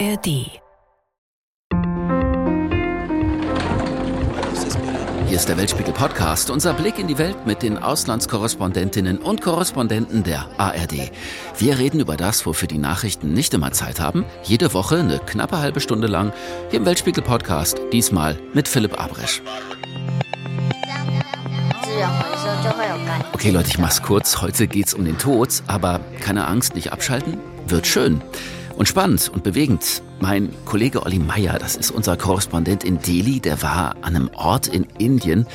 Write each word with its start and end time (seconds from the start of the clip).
ARD. 0.00 0.26
Hier 5.26 5.36
ist 5.36 5.48
der 5.48 5.56
Weltspiegel 5.56 5.92
Podcast, 5.92 6.50
unser 6.50 6.72
Blick 6.72 6.98
in 6.98 7.06
die 7.06 7.18
Welt 7.18 7.46
mit 7.46 7.62
den 7.62 7.78
Auslandskorrespondentinnen 7.78 9.18
und 9.18 9.40
Korrespondenten 9.40 10.24
der 10.24 10.48
ARD. 10.58 11.12
Wir 11.58 11.78
reden 11.78 12.00
über 12.00 12.16
das, 12.16 12.44
wofür 12.44 12.66
die 12.66 12.78
Nachrichten 12.78 13.34
nicht 13.34 13.54
immer 13.54 13.70
Zeit 13.70 14.00
haben. 14.00 14.24
Jede 14.42 14.74
Woche 14.74 14.96
eine 14.96 15.20
knappe 15.20 15.58
halbe 15.58 15.80
Stunde 15.80 16.08
lang 16.08 16.32
hier 16.70 16.80
im 16.80 16.86
Weltspiegel 16.86 17.22
Podcast, 17.22 17.80
diesmal 17.92 18.36
mit 18.52 18.66
Philipp 18.66 19.00
Abresch. 19.00 19.42
Okay 23.32 23.50
Leute, 23.50 23.68
ich 23.68 23.78
mach's 23.78 24.02
kurz. 24.02 24.40
Heute 24.40 24.66
geht's 24.66 24.94
um 24.94 25.04
den 25.04 25.18
Tod, 25.18 25.62
aber 25.68 26.00
keine 26.20 26.48
Angst, 26.48 26.74
nicht 26.74 26.92
abschalten. 26.92 27.38
Wird 27.66 27.86
schön 27.86 28.22
und 28.76 28.86
spannend 28.88 29.30
und 29.32 29.42
bewegend. 29.42 30.02
Mein 30.20 30.50
Kollege 30.64 31.02
Olli 31.02 31.18
Meyer, 31.18 31.58
das 31.58 31.76
ist 31.76 31.90
unser 31.90 32.16
Korrespondent 32.16 32.84
in 32.84 33.00
Delhi, 33.00 33.40
der 33.40 33.62
war 33.62 33.96
an 34.02 34.16
einem 34.16 34.30
Ort 34.34 34.66
in 34.66 34.84
Indien, 34.98 35.46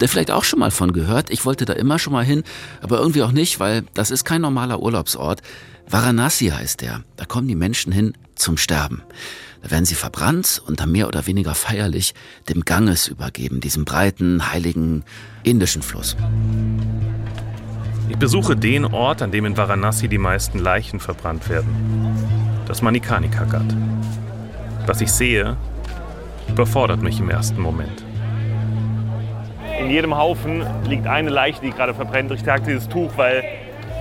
der 0.00 0.08
vielleicht 0.08 0.30
auch 0.30 0.44
schon 0.44 0.58
mal 0.58 0.70
von 0.70 0.92
gehört. 0.92 1.30
Ich 1.30 1.44
wollte 1.44 1.64
da 1.64 1.72
immer 1.72 1.98
schon 1.98 2.12
mal 2.12 2.24
hin, 2.24 2.42
aber 2.80 2.98
irgendwie 2.98 3.22
auch 3.22 3.32
nicht, 3.32 3.60
weil 3.60 3.84
das 3.94 4.10
ist 4.10 4.24
kein 4.24 4.40
normaler 4.40 4.80
Urlaubsort. 4.80 5.42
Varanasi 5.88 6.48
heißt 6.48 6.82
der. 6.82 7.02
Da 7.16 7.24
kommen 7.24 7.48
die 7.48 7.54
Menschen 7.54 7.92
hin 7.92 8.14
zum 8.34 8.56
Sterben. 8.56 9.02
Da 9.62 9.70
werden 9.70 9.84
sie 9.84 9.94
verbrannt 9.94 10.62
und 10.66 10.80
dann 10.80 10.92
mehr 10.92 11.08
oder 11.08 11.26
weniger 11.26 11.54
feierlich 11.54 12.14
dem 12.48 12.64
Ganges 12.64 13.08
übergeben, 13.08 13.60
diesem 13.60 13.84
breiten, 13.84 14.52
heiligen 14.52 15.04
indischen 15.42 15.82
Fluss. 15.82 16.16
Ich 18.08 18.16
besuche 18.16 18.56
den 18.56 18.84
Ort, 18.84 19.20
an 19.20 19.30
dem 19.32 19.44
in 19.44 19.56
Varanasi 19.56 20.08
die 20.08 20.18
meisten 20.18 20.58
Leichen 20.58 21.00
verbrannt 21.00 21.48
werden. 21.48 22.37
Das 22.68 22.82
Manikarnika 22.82 23.44
Ghat. 23.44 23.64
Was 24.86 25.00
ich 25.00 25.10
sehe, 25.10 25.56
überfordert 26.48 27.00
mich 27.00 27.18
im 27.18 27.30
ersten 27.30 27.58
Moment. 27.62 28.04
In 29.80 29.88
jedem 29.88 30.14
Haufen 30.14 30.66
liegt 30.84 31.06
eine 31.06 31.30
Leiche, 31.30 31.62
die 31.62 31.70
gerade 31.70 31.94
verbrennt. 31.94 32.30
Ich 32.30 32.42
trage 32.42 32.64
dieses 32.64 32.86
Tuch, 32.86 33.10
weil 33.16 33.42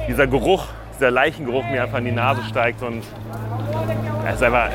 dieser 0.10 0.28
Geruch, 0.28 0.66
dieser 0.98 1.12
Leichengeruch 1.12 1.64
mir 1.72 1.84
einfach 1.84 2.00
in 2.00 2.06
die 2.06 2.12
Nase 2.12 2.42
steigt 2.44 2.84
und 2.84 3.04
es 4.28 4.36
ist 4.36 4.44
einfach, 4.44 4.68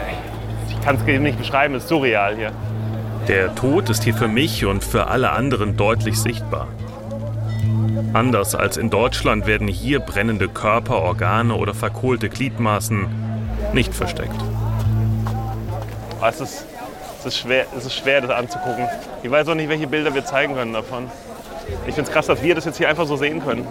ich 0.70 0.80
kann 0.80 0.96
es 0.96 1.04
nicht 1.04 1.36
beschreiben, 1.36 1.74
es 1.74 1.82
ist 1.82 1.90
surreal 1.90 2.34
hier. 2.34 2.52
Der 3.28 3.54
Tod 3.54 3.90
ist 3.90 4.04
hier 4.04 4.14
für 4.14 4.28
mich 4.28 4.64
und 4.64 4.82
für 4.82 5.08
alle 5.08 5.32
anderen 5.32 5.76
deutlich 5.76 6.18
sichtbar. 6.18 6.68
Anders 8.14 8.54
als 8.54 8.78
in 8.78 8.88
Deutschland 8.88 9.46
werden 9.46 9.68
hier 9.68 10.00
brennende 10.00 10.48
Körper, 10.48 11.02
Organe 11.02 11.54
oder 11.54 11.74
verkohlte 11.74 12.30
Gliedmaßen 12.30 13.31
nicht 13.74 13.94
versteckt. 13.94 14.40
Es 16.22 16.40
ist, 16.40 16.66
es, 17.18 17.26
ist 17.26 17.38
schwer, 17.38 17.66
es 17.76 17.86
ist 17.86 17.94
schwer, 17.94 18.20
das 18.20 18.30
anzugucken. 18.30 18.86
Ich 19.22 19.30
weiß 19.30 19.48
auch 19.48 19.54
nicht, 19.54 19.68
welche 19.68 19.86
Bilder 19.86 20.14
wir 20.14 20.24
zeigen 20.24 20.54
können 20.54 20.72
davon. 20.72 21.10
Ich 21.86 21.94
finde 21.94 22.08
es 22.08 22.10
krass, 22.10 22.26
dass 22.26 22.42
wir 22.42 22.54
das 22.54 22.64
jetzt 22.64 22.78
hier 22.78 22.88
einfach 22.88 23.06
so 23.06 23.16
sehen 23.16 23.42
können. 23.42 23.66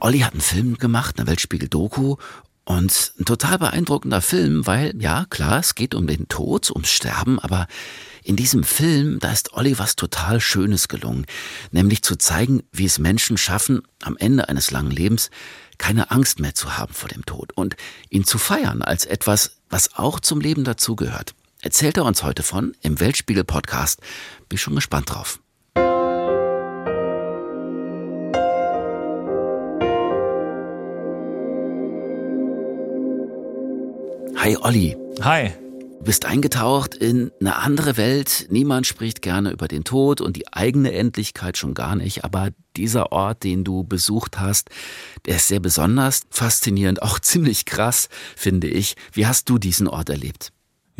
Olli 0.00 0.20
hat 0.20 0.32
einen 0.32 0.40
Film 0.40 0.78
gemacht, 0.78 1.18
eine 1.18 1.28
Weltspiegel-Doku. 1.28 2.16
Und 2.64 3.12
ein 3.18 3.24
total 3.24 3.58
beeindruckender 3.58 4.20
Film, 4.20 4.66
weil, 4.68 4.94
ja, 5.00 5.26
klar, 5.28 5.58
es 5.58 5.74
geht 5.74 5.96
um 5.96 6.06
den 6.06 6.28
Tod, 6.28 6.70
ums 6.70 6.90
Sterben, 6.90 7.40
aber 7.40 7.66
in 8.22 8.36
diesem 8.36 8.62
Film, 8.62 9.18
da 9.18 9.32
ist 9.32 9.54
Olli 9.54 9.80
was 9.80 9.96
total 9.96 10.40
Schönes 10.40 10.86
gelungen. 10.86 11.26
Nämlich 11.72 12.02
zu 12.02 12.14
zeigen, 12.14 12.62
wie 12.70 12.84
es 12.84 13.00
Menschen 13.00 13.36
schaffen, 13.36 13.82
am 14.00 14.16
Ende 14.16 14.48
eines 14.48 14.70
langen 14.70 14.92
Lebens 14.92 15.30
keine 15.78 16.10
Angst 16.10 16.40
mehr 16.40 16.54
zu 16.54 16.76
haben 16.76 16.94
vor 16.94 17.08
dem 17.08 17.24
Tod 17.24 17.52
und 17.54 17.76
ihn 18.10 18.24
zu 18.24 18.38
feiern 18.38 18.82
als 18.82 19.04
etwas, 19.04 19.58
was 19.68 19.96
auch 19.96 20.20
zum 20.20 20.40
Leben 20.40 20.64
dazugehört. 20.64 21.34
Erzählt 21.60 21.96
er 21.96 22.04
uns 22.04 22.22
heute 22.22 22.42
von 22.42 22.76
im 22.82 22.98
Weltspiegel 22.98 23.44
Podcast. 23.44 24.00
Bin 24.48 24.58
schon 24.58 24.74
gespannt 24.74 25.10
drauf. 25.10 25.38
Hi 34.36 34.56
Olli. 34.56 34.96
Hi. 35.22 35.52
Du 36.02 36.06
bist 36.06 36.24
eingetaucht 36.24 36.96
in 36.96 37.30
eine 37.38 37.58
andere 37.58 37.96
Welt. 37.96 38.48
Niemand 38.50 38.88
spricht 38.88 39.22
gerne 39.22 39.52
über 39.52 39.68
den 39.68 39.84
Tod 39.84 40.20
und 40.20 40.34
die 40.34 40.52
eigene 40.52 40.92
Endlichkeit 40.92 41.56
schon 41.56 41.74
gar 41.74 41.94
nicht. 41.94 42.24
Aber 42.24 42.48
dieser 42.76 43.12
Ort, 43.12 43.44
den 43.44 43.62
du 43.62 43.84
besucht 43.84 44.40
hast, 44.40 44.68
der 45.26 45.36
ist 45.36 45.46
sehr 45.46 45.60
besonders, 45.60 46.22
faszinierend, 46.28 47.02
auch 47.02 47.18
ziemlich 47.20 47.66
krass, 47.66 48.08
finde 48.34 48.66
ich. 48.66 48.96
Wie 49.12 49.28
hast 49.28 49.48
du 49.48 49.58
diesen 49.58 49.86
Ort 49.86 50.10
erlebt? 50.10 50.52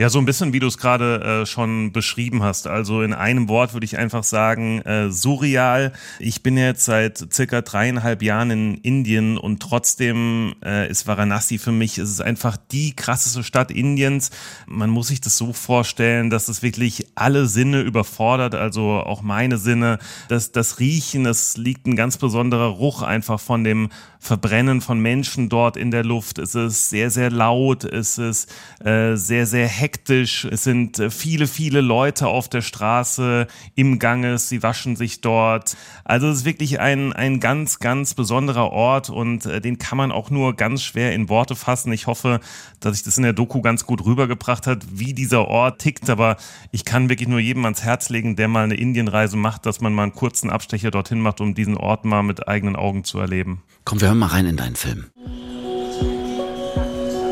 Ja, 0.03 0.09
so 0.09 0.19
ein 0.19 0.25
bisschen, 0.25 0.53
wie 0.53 0.59
du 0.59 0.67
es 0.67 0.79
gerade 0.79 1.43
äh, 1.43 1.47
schon 1.47 1.93
beschrieben 1.93 2.43
hast. 2.43 2.67
Also 2.67 3.03
in 3.03 3.13
einem 3.15 3.49
Wort 3.49 3.73
würde 3.73 3.85
ich 3.85 3.99
einfach 3.99 4.25
sagen, 4.25 4.81
äh, 4.81 5.13
surreal. 5.13 5.93
Ich 6.19 6.43
bin 6.43 6.57
jetzt 6.57 6.87
seit 6.87 7.33
circa 7.33 7.63
dreieinhalb 7.63 8.21
Jahren 8.21 8.51
in 8.51 8.75
Indien 8.79 9.39
und 9.39 9.63
trotzdem 9.63 10.57
äh, 10.65 10.91
ist 10.91 11.07
Varanasi 11.07 11.59
für 11.59 11.71
mich, 11.71 11.99
es 11.99 12.11
ist 12.11 12.21
einfach 12.21 12.57
die 12.57 12.97
krasseste 12.97 13.45
Stadt 13.45 13.71
Indiens. 13.71 14.33
Man 14.67 14.91
muss 14.91 15.07
sich 15.07 15.21
das 15.21 15.37
so 15.37 15.53
vorstellen, 15.53 16.31
dass 16.31 16.49
es 16.49 16.65
wirklich 16.65 17.07
alle 17.15 17.47
Sinne 17.47 17.83
überfordert, 17.83 18.57
also 18.57 18.95
auch 18.95 19.23
meine 19.23 19.57
Sinne. 19.57 20.01
Das, 20.27 20.51
das 20.51 20.81
Riechen, 20.81 21.27
es 21.27 21.57
liegt 21.57 21.87
ein 21.87 21.95
ganz 21.95 22.17
besonderer 22.17 22.67
Ruch 22.67 23.03
einfach 23.03 23.39
von 23.39 23.63
dem 23.63 23.89
Verbrennen 24.25 24.81
von 24.81 25.01
Menschen 25.01 25.49
dort 25.49 25.77
in 25.77 25.91
der 25.91 26.05
Luft. 26.05 26.39
Es 26.39 26.55
ist 26.55 26.91
sehr, 26.91 27.11
sehr 27.11 27.29
laut, 27.29 27.83
es 27.83 28.19
ist 28.19 28.49
äh, 28.85 29.17
sehr, 29.17 29.47
sehr 29.47 29.67
hektisch. 29.67 30.45
Es 30.45 30.63
sind 30.63 31.01
äh, 31.01 31.11
viele, 31.11 31.49
viele 31.49 31.81
Leute 31.81 32.29
auf 32.29 32.49
der 32.49 32.63
Straße 32.63 33.49
im 33.75 33.99
Ganges, 33.99 34.49
sie 34.49 34.63
waschen 34.63 34.95
sich 34.95 35.23
dort. 35.23 35.77
Also 36.05 36.29
es 36.29 36.39
ist 36.39 36.45
wirklich 36.45 36.79
ein, 36.79 37.13
ein 37.13 37.41
ganz, 37.41 37.81
ganz 37.81 38.15
besonderer 38.15 38.71
Ort 38.71 39.11
und 39.11 39.45
äh, 39.47 39.61
den 39.61 39.79
kann 39.79 39.99
man 39.99 40.13
auch 40.13 40.31
nur 40.31 40.55
ganz 40.55 40.85
schwer 40.85 41.13
in 41.13 41.29
Worte 41.29 41.57
fassen. 41.57 41.93
Ich 41.93 42.07
hoffe, 42.07 42.39
dass 42.79 42.97
ich 42.97 43.03
das 43.03 43.17
in 43.17 43.25
der 43.25 43.33
Doku 43.33 43.61
ganz 43.61 43.87
gut 43.87 44.05
rübergebracht 44.05 44.69
hat, 44.69 44.85
wie 44.93 45.15
dieser 45.15 45.49
Ort 45.49 45.81
tickt. 45.81 46.09
Aber 46.09 46.37
ich 46.71 46.85
kann 46.85 47.09
wirklich 47.09 47.29
nur 47.29 47.41
jedem 47.41 47.65
ans 47.65 47.83
Herz 47.83 48.09
legen, 48.09 48.37
der 48.37 48.47
mal 48.47 48.63
eine 48.63 48.77
Indienreise 48.77 49.37
macht, 49.37 49.67
dass 49.67 49.81
man 49.81 49.93
mal 49.93 50.05
einen 50.05 50.15
kurzen 50.15 50.49
Abstecher 50.49 50.93
dorthin 50.93 51.19
macht, 51.19 51.41
um 51.41 51.57
diesen 51.57 51.77
Ort 51.77 52.05
mal 52.05 52.23
mit 52.23 52.47
eigenen 52.47 52.77
Augen 52.77 53.03
zu 53.03 53.19
erleben. 53.19 53.63
Komm, 53.85 54.01
wir 54.01 54.09
hören 54.09 54.19
mal 54.19 54.27
rein 54.27 54.47
in 54.47 54.57
deinen 54.57 54.77
Film. 54.77 55.07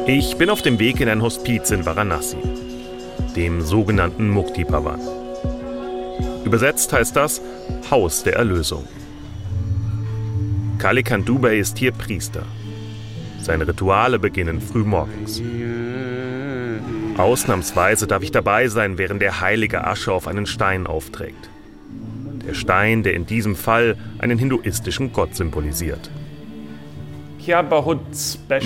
Ich 0.07 0.37
bin 0.37 0.51
auf 0.51 0.63
dem 0.63 0.79
Weg 0.79 1.01
in 1.01 1.09
ein 1.09 1.23
Hospiz 1.23 1.71
in 1.71 1.87
Varanasi, 1.87 2.37
dem 3.37 3.61
sogenannten 3.61 4.29
Mukti 4.29 4.65
Bhavan. 4.65 5.01
Übersetzt 6.45 6.93
heißt 6.93 7.15
das 7.15 7.41
Haus 7.91 8.25
der 8.25 8.37
Erlösung. 8.37 8.85
Kalikan 10.79 11.25
Dubey 11.25 11.61
ist 11.61 11.79
hier 11.79 11.93
Priester. 11.93 12.45
Seine 13.41 13.69
Rituale 13.69 14.19
beginnen 14.19 14.61
früh 14.61 14.83
morgens. 14.83 15.41
Ausnahmsweise 17.17 18.07
darf 18.07 18.23
ich 18.23 18.33
dabei 18.33 18.69
sein, 18.69 18.99
während 18.99 19.23
der 19.23 19.41
Heilige 19.41 19.87
Asche 19.87 20.13
auf 20.13 20.27
einen 20.27 20.47
Stein 20.47 20.87
aufträgt. 20.87 21.51
Der 22.47 22.55
Stein, 22.55 23.03
der 23.03 23.15
in 23.15 23.27
diesem 23.27 23.55
Fall 23.55 23.97
einen 24.19 24.39
hinduistischen 24.39 25.13
Gott 25.13 25.37
symbolisiert. 25.37 26.11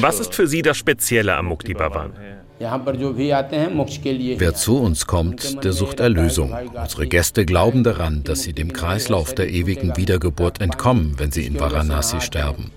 Was 0.01 0.21
ist 0.21 0.35
für 0.35 0.47
Sie 0.47 0.62
das 0.62 0.77
Spezielle 0.77 1.37
am 1.37 1.47
Mukti 1.47 1.75
Bhavan? 1.75 2.12
Wer 2.61 4.55
zu 4.55 4.79
uns 4.79 5.07
kommt, 5.07 5.65
der 5.65 5.73
sucht 5.73 5.99
Erlösung. 6.01 6.55
Unsere 6.73 7.09
Gäste 7.09 7.45
glauben 7.45 7.83
daran, 7.83 8.23
dass 8.23 8.45
sie 8.45 8.53
dem 8.53 8.73
Kreislauf 8.73 9.35
der 9.35 9.51
ewigen 9.51 9.97
Wiedergeburt 9.97 10.61
entkommen, 10.61 11.15
wenn 11.19 11.33
sie 11.33 11.47
in 11.47 11.59
Varanasi 11.59 12.21
sterben. 12.21 12.71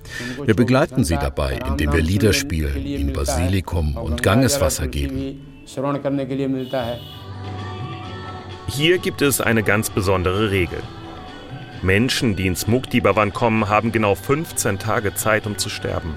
Wir 0.44 0.56
begleiten 0.56 1.04
sie 1.04 1.16
dabei, 1.16 1.60
indem 1.68 1.94
wir 1.94 2.02
Lieder 2.02 2.34
spielen, 2.34 2.86
ihnen 2.86 3.14
Basilikum 3.14 3.96
und 3.98 4.24
Gangeswasser 4.24 4.88
geben. 4.88 5.42
Hier 8.68 8.98
gibt 8.98 9.22
es 9.22 9.42
eine 9.42 9.64
ganz 9.64 9.90
besondere 9.92 10.50
Regel. 10.50 10.80
Menschen, 11.82 12.36
die 12.36 12.48
ins 12.48 12.68
Mukti 12.68 13.02
Bhavan 13.02 13.34
kommen, 13.34 13.70
haben 13.70 13.92
genau 13.92 14.16
15 14.16 14.80
Tage 14.80 15.14
Zeit, 15.16 15.46
um 15.46 15.58
zu 15.58 15.70
sterben. 15.70 16.16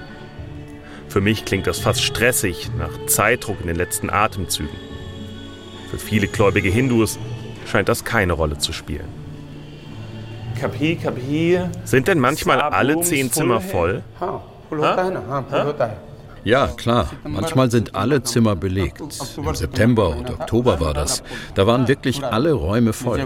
Für 1.07 1.21
mich 1.21 1.45
klingt 1.45 1.67
das 1.67 1.79
fast 1.79 2.03
stressig 2.03 2.69
nach 2.77 3.05
Zeitdruck 3.07 3.61
in 3.61 3.67
den 3.67 3.75
letzten 3.75 4.09
Atemzügen. 4.09 4.75
Für 5.89 5.99
viele 5.99 6.27
gläubige 6.27 6.69
Hindus 6.69 7.19
scheint 7.65 7.89
das 7.89 8.05
keine 8.05 8.33
Rolle 8.33 8.57
zu 8.57 8.71
spielen. 8.71 9.07
Sind 11.83 12.07
denn 12.07 12.19
manchmal 12.19 12.61
alle 12.61 13.01
zehn 13.01 13.31
Zimmer 13.31 13.61
voll? 13.61 14.03
Ha? 14.19 14.43
Ja, 16.43 16.67
klar. 16.67 17.09
Manchmal 17.23 17.69
sind 17.69 17.95
alle 17.95 18.23
Zimmer 18.23 18.55
belegt. 18.55 19.01
Im 19.37 19.55
September 19.55 20.09
und 20.15 20.29
Oktober 20.29 20.79
war 20.79 20.93
das. 20.93 21.23
Da 21.55 21.67
waren 21.67 21.87
wirklich 21.87 22.23
alle 22.23 22.53
Räume 22.53 22.93
voll. 22.93 23.19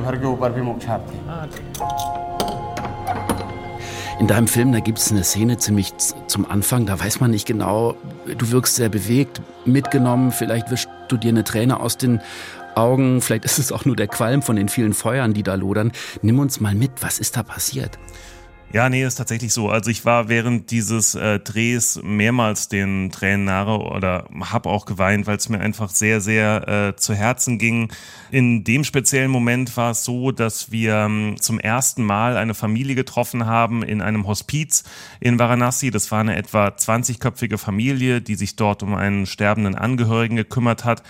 In 4.20 4.28
deinem 4.28 4.48
Film, 4.48 4.72
da 4.72 4.80
gibt 4.80 5.00
es 5.00 5.12
eine 5.12 5.24
Szene 5.24 5.58
ziemlich 5.58 5.94
zum 6.28 6.50
Anfang, 6.50 6.86
da 6.86 6.98
weiß 6.98 7.20
man 7.20 7.32
nicht 7.32 7.46
genau, 7.46 7.96
du 8.26 8.52
wirkst 8.52 8.76
sehr 8.76 8.88
bewegt, 8.88 9.42
mitgenommen, 9.66 10.32
vielleicht 10.32 10.72
wischst 10.72 10.88
du 11.10 11.18
dir 11.18 11.30
eine 11.30 11.44
Träne 11.44 11.82
aus 11.82 11.98
den 11.98 12.22
Augen, 12.76 13.20
vielleicht 13.20 13.44
ist 13.44 13.60
es 13.60 13.74
auch 13.74 13.84
nur 13.84 13.96
der 13.96 14.08
Qualm 14.08 14.42
von 14.42 14.56
den 14.56 14.70
vielen 14.70 14.94
Feuern, 14.94 15.34
die 15.34 15.44
da 15.44 15.56
lodern. 15.56 15.92
Nimm 16.22 16.40
uns 16.40 16.62
mal 16.62 16.76
mit, 16.76 16.92
was 17.02 17.20
ist 17.20 17.36
da 17.36 17.44
passiert? 17.44 18.00
Ja, 18.74 18.90
nee, 18.90 19.06
ist 19.06 19.16
tatsächlich 19.16 19.54
so. 19.54 19.70
Also 19.70 19.90
ich 19.90 20.04
war 20.04 20.28
während 20.28 20.70
dieses 20.70 21.16
äh, 21.16 21.40
Drehs 21.40 22.02
mehrmals 22.04 22.68
den 22.68 23.10
Tränen 23.10 23.46
nahe 23.46 23.80
oder 23.80 24.28
habe 24.42 24.70
auch 24.70 24.86
geweint, 24.86 25.28
weil 25.28 25.38
es 25.38 25.48
mir 25.48 25.62
einfach 25.62 25.90
sehr, 25.90 26.20
sehr 26.20 26.68
äh, 26.68 26.96
zu 26.98 27.14
Herzen 27.14 27.58
ging. 27.58 27.90
In 28.32 28.66
dem 28.66 28.84
speziellen 28.84 29.32
Moment 29.32 29.78
war 29.78 29.92
es 29.92 30.04
so, 30.04 30.32
dass 30.32 30.72
wir 30.72 30.96
ähm, 30.96 31.36
zum 31.40 31.58
ersten 31.58 32.04
Mal 32.04 32.36
eine 32.36 32.54
Familie 32.54 32.96
getroffen 32.96 33.46
haben 33.46 33.82
in 33.82 34.02
einem 34.02 34.28
Hospiz 34.28 34.84
in 35.22 35.40
Varanasi. 35.40 35.90
Das 35.90 36.12
war 36.12 36.20
eine 36.20 36.36
etwa 36.36 36.68
20-köpfige 36.68 37.58
Familie, 37.58 38.20
die 38.22 38.36
sich 38.36 38.58
dort 38.58 38.84
um 38.84 38.94
einen 38.94 39.26
sterbenden 39.26 39.76
Angehörigen 39.76 40.36
gekümmert 40.36 40.84
hat. 40.84 41.02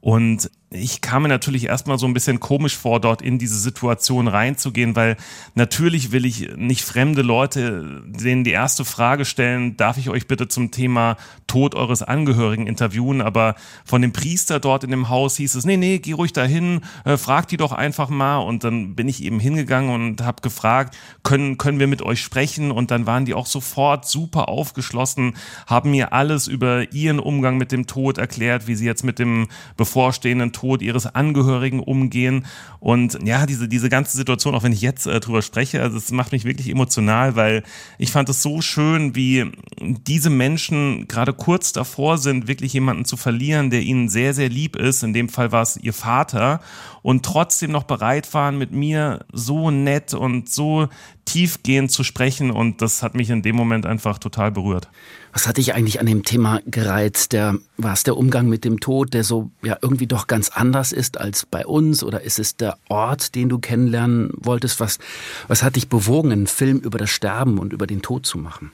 Und 0.00 0.50
ich 0.72 1.00
kam 1.00 1.22
mir 1.22 1.28
natürlich 1.28 1.66
erstmal 1.66 1.98
so 1.98 2.06
ein 2.06 2.14
bisschen 2.14 2.38
komisch 2.38 2.76
vor, 2.76 3.00
dort 3.00 3.22
in 3.22 3.38
diese 3.38 3.58
Situation 3.58 4.28
reinzugehen, 4.28 4.94
weil 4.94 5.16
natürlich 5.56 6.12
will 6.12 6.24
ich 6.24 6.48
nicht 6.56 6.84
fremde 6.84 7.22
Leute 7.22 8.04
denen 8.06 8.44
die 8.44 8.52
erste 8.52 8.84
Frage 8.84 9.24
stellen, 9.24 9.76
darf 9.76 9.98
ich 9.98 10.10
euch 10.10 10.28
bitte 10.28 10.46
zum 10.46 10.70
Thema 10.70 11.16
Tod 11.48 11.74
eures 11.74 12.02
Angehörigen 12.02 12.68
interviewen, 12.68 13.20
aber 13.20 13.56
von 13.84 14.00
dem 14.00 14.12
Priester 14.12 14.60
dort 14.60 14.84
in 14.84 14.92
dem 14.92 15.08
Haus 15.08 15.36
hieß 15.38 15.56
es, 15.56 15.64
nee, 15.64 15.76
nee, 15.76 15.98
geh 15.98 16.12
ruhig 16.12 16.32
dahin, 16.32 16.82
äh, 17.04 17.16
frag 17.16 17.48
die 17.48 17.56
doch 17.56 17.72
einfach 17.72 18.08
mal. 18.08 18.38
Und 18.38 18.62
dann 18.62 18.94
bin 18.94 19.08
ich 19.08 19.24
eben 19.24 19.40
hingegangen 19.40 19.92
und 19.92 20.22
habe 20.22 20.40
gefragt, 20.40 20.96
können, 21.24 21.58
können 21.58 21.80
wir 21.80 21.88
mit 21.88 22.02
euch 22.02 22.22
sprechen? 22.22 22.70
Und 22.70 22.92
dann 22.92 23.06
waren 23.06 23.24
die 23.24 23.34
auch 23.34 23.46
sofort 23.46 24.06
super 24.06 24.48
aufgeschlossen, 24.48 25.34
haben 25.66 25.90
mir 25.90 26.12
alles 26.12 26.46
über 26.46 26.92
ihren 26.92 27.18
Umgang 27.18 27.58
mit 27.58 27.72
dem 27.72 27.88
Tod 27.88 28.18
erklärt, 28.18 28.68
wie 28.68 28.76
sie 28.76 28.86
jetzt 28.86 29.02
mit 29.02 29.18
dem 29.18 29.48
bevorstehenden 29.76 30.52
Tod 30.52 30.59
ihres 30.82 31.06
Angehörigen 31.06 31.80
umgehen. 31.80 32.46
Und 32.78 33.18
ja, 33.24 33.46
diese, 33.46 33.68
diese 33.68 33.88
ganze 33.88 34.16
Situation, 34.16 34.54
auch 34.54 34.62
wenn 34.62 34.72
ich 34.72 34.80
jetzt 34.80 35.06
äh, 35.06 35.20
drüber 35.20 35.42
spreche, 35.42 35.82
also 35.82 35.96
es 35.96 36.10
macht 36.10 36.32
mich 36.32 36.44
wirklich 36.44 36.68
emotional, 36.68 37.36
weil 37.36 37.62
ich 37.98 38.10
fand 38.10 38.28
es 38.28 38.42
so 38.42 38.60
schön, 38.60 39.14
wie 39.14 39.50
diese 39.80 40.30
Menschen 40.30 41.08
gerade 41.08 41.32
kurz 41.32 41.72
davor 41.72 42.18
sind, 42.18 42.48
wirklich 42.48 42.72
jemanden 42.72 43.04
zu 43.04 43.16
verlieren, 43.16 43.70
der 43.70 43.82
ihnen 43.82 44.08
sehr, 44.08 44.34
sehr 44.34 44.48
lieb 44.48 44.76
ist. 44.76 45.02
In 45.02 45.12
dem 45.12 45.28
Fall 45.28 45.52
war 45.52 45.62
es 45.62 45.76
ihr 45.76 45.92
Vater 45.92 46.60
und 47.02 47.24
trotzdem 47.24 47.70
noch 47.70 47.84
bereit 47.84 48.32
waren, 48.34 48.58
mit 48.58 48.72
mir 48.72 49.24
so 49.32 49.70
nett 49.70 50.14
und 50.14 50.48
so 50.48 50.88
tiefgehend 51.24 51.90
zu 51.90 52.04
sprechen. 52.04 52.50
Und 52.50 52.82
das 52.82 53.02
hat 53.02 53.14
mich 53.14 53.30
in 53.30 53.42
dem 53.42 53.56
Moment 53.56 53.86
einfach 53.86 54.18
total 54.18 54.50
berührt. 54.50 54.88
Was 55.32 55.46
hat 55.46 55.58
dich 55.58 55.74
eigentlich 55.74 56.00
an 56.00 56.06
dem 56.06 56.24
Thema 56.24 56.60
gereizt? 56.66 57.34
War 57.34 57.92
es 57.92 58.02
der 58.02 58.16
Umgang 58.16 58.48
mit 58.48 58.64
dem 58.64 58.80
Tod, 58.80 59.14
der 59.14 59.22
so 59.22 59.50
ja 59.62 59.78
irgendwie 59.80 60.08
doch 60.08 60.26
ganz 60.26 60.48
anders 60.50 60.92
ist 60.92 61.18
als 61.18 61.46
bei 61.46 61.64
uns? 61.64 62.02
Oder 62.02 62.22
ist 62.22 62.38
es 62.38 62.56
der 62.56 62.78
Ort, 62.88 63.34
den 63.34 63.48
du 63.48 63.58
kennenlernen 63.58 64.30
wolltest? 64.36 64.80
Was, 64.80 64.98
was 65.46 65.62
hat 65.62 65.76
dich 65.76 65.88
bewogen, 65.88 66.32
einen 66.32 66.46
Film 66.48 66.78
über 66.78 66.98
das 66.98 67.10
Sterben 67.10 67.58
und 67.58 67.72
über 67.72 67.86
den 67.86 68.02
Tod 68.02 68.26
zu 68.26 68.38
machen? 68.38 68.72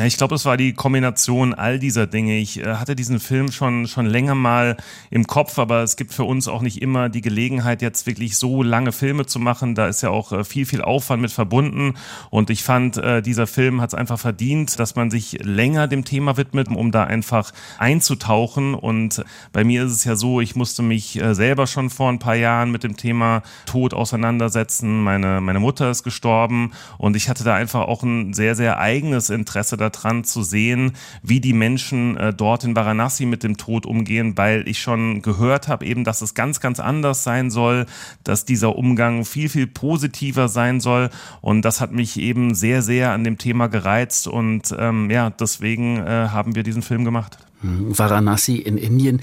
Ja, 0.00 0.06
ich 0.06 0.16
glaube, 0.16 0.36
es 0.36 0.44
war 0.44 0.56
die 0.56 0.74
Kombination 0.74 1.54
all 1.54 1.80
dieser 1.80 2.06
Dinge. 2.06 2.38
Ich 2.38 2.60
äh, 2.60 2.76
hatte 2.76 2.94
diesen 2.94 3.18
Film 3.18 3.50
schon, 3.50 3.88
schon 3.88 4.06
länger 4.06 4.36
mal 4.36 4.76
im 5.10 5.26
Kopf, 5.26 5.58
aber 5.58 5.82
es 5.82 5.96
gibt 5.96 6.14
für 6.14 6.22
uns 6.22 6.46
auch 6.46 6.62
nicht 6.62 6.80
immer 6.80 7.08
die 7.08 7.20
Gelegenheit, 7.20 7.82
jetzt 7.82 8.06
wirklich 8.06 8.38
so 8.38 8.62
lange 8.62 8.92
Filme 8.92 9.26
zu 9.26 9.40
machen. 9.40 9.74
Da 9.74 9.88
ist 9.88 10.02
ja 10.02 10.10
auch 10.10 10.30
äh, 10.30 10.44
viel, 10.44 10.66
viel 10.66 10.82
Aufwand 10.82 11.20
mit 11.20 11.32
verbunden. 11.32 11.94
Und 12.30 12.48
ich 12.48 12.62
fand, 12.62 12.96
äh, 12.96 13.22
dieser 13.22 13.48
Film 13.48 13.80
hat 13.80 13.90
es 13.90 13.94
einfach 13.94 14.20
verdient, 14.20 14.78
dass 14.78 14.94
man 14.94 15.10
sich 15.10 15.36
länger 15.42 15.88
dem 15.88 16.04
Thema 16.04 16.36
widmet, 16.36 16.68
um 16.68 16.92
da 16.92 17.02
einfach 17.02 17.52
einzutauchen. 17.78 18.74
Und 18.74 19.24
bei 19.52 19.64
mir 19.64 19.82
ist 19.82 19.90
es 19.90 20.04
ja 20.04 20.14
so, 20.14 20.40
ich 20.40 20.54
musste 20.54 20.84
mich 20.84 21.20
äh, 21.20 21.34
selber 21.34 21.66
schon 21.66 21.90
vor 21.90 22.08
ein 22.08 22.20
paar 22.20 22.36
Jahren 22.36 22.70
mit 22.70 22.84
dem 22.84 22.96
Thema 22.96 23.42
Tod 23.66 23.94
auseinandersetzen. 23.94 25.02
Meine, 25.02 25.40
meine 25.40 25.58
Mutter 25.58 25.90
ist 25.90 26.04
gestorben 26.04 26.70
und 26.98 27.16
ich 27.16 27.28
hatte 27.28 27.42
da 27.42 27.56
einfach 27.56 27.88
auch 27.88 28.04
ein 28.04 28.32
sehr, 28.32 28.54
sehr 28.54 28.78
eigenes 28.78 29.28
Interesse 29.28 29.76
daran 29.90 30.24
zu 30.24 30.42
sehen, 30.42 30.92
wie 31.22 31.40
die 31.40 31.52
Menschen 31.52 32.16
äh, 32.16 32.32
dort 32.32 32.64
in 32.64 32.76
Varanasi 32.76 33.26
mit 33.26 33.42
dem 33.42 33.56
Tod 33.56 33.86
umgehen, 33.86 34.36
weil 34.36 34.66
ich 34.68 34.80
schon 34.80 35.22
gehört 35.22 35.68
habe 35.68 35.84
eben, 35.86 36.04
dass 36.04 36.22
es 36.22 36.34
ganz, 36.34 36.60
ganz 36.60 36.80
anders 36.80 37.24
sein 37.24 37.50
soll, 37.50 37.86
dass 38.24 38.44
dieser 38.44 38.76
Umgang 38.76 39.24
viel, 39.24 39.48
viel 39.48 39.66
positiver 39.66 40.48
sein 40.48 40.80
soll. 40.80 41.10
Und 41.40 41.62
das 41.62 41.80
hat 41.80 41.92
mich 41.92 42.18
eben 42.18 42.54
sehr, 42.54 42.82
sehr 42.82 43.12
an 43.12 43.24
dem 43.24 43.38
Thema 43.38 43.68
gereizt. 43.68 44.28
Und 44.28 44.74
ähm, 44.78 45.10
ja, 45.10 45.30
deswegen 45.30 45.98
äh, 45.98 46.28
haben 46.30 46.54
wir 46.54 46.62
diesen 46.62 46.82
Film 46.82 47.04
gemacht. 47.04 47.38
Hm, 47.60 47.96
Varanasi 47.98 48.56
in 48.56 48.78
Indien. 48.78 49.20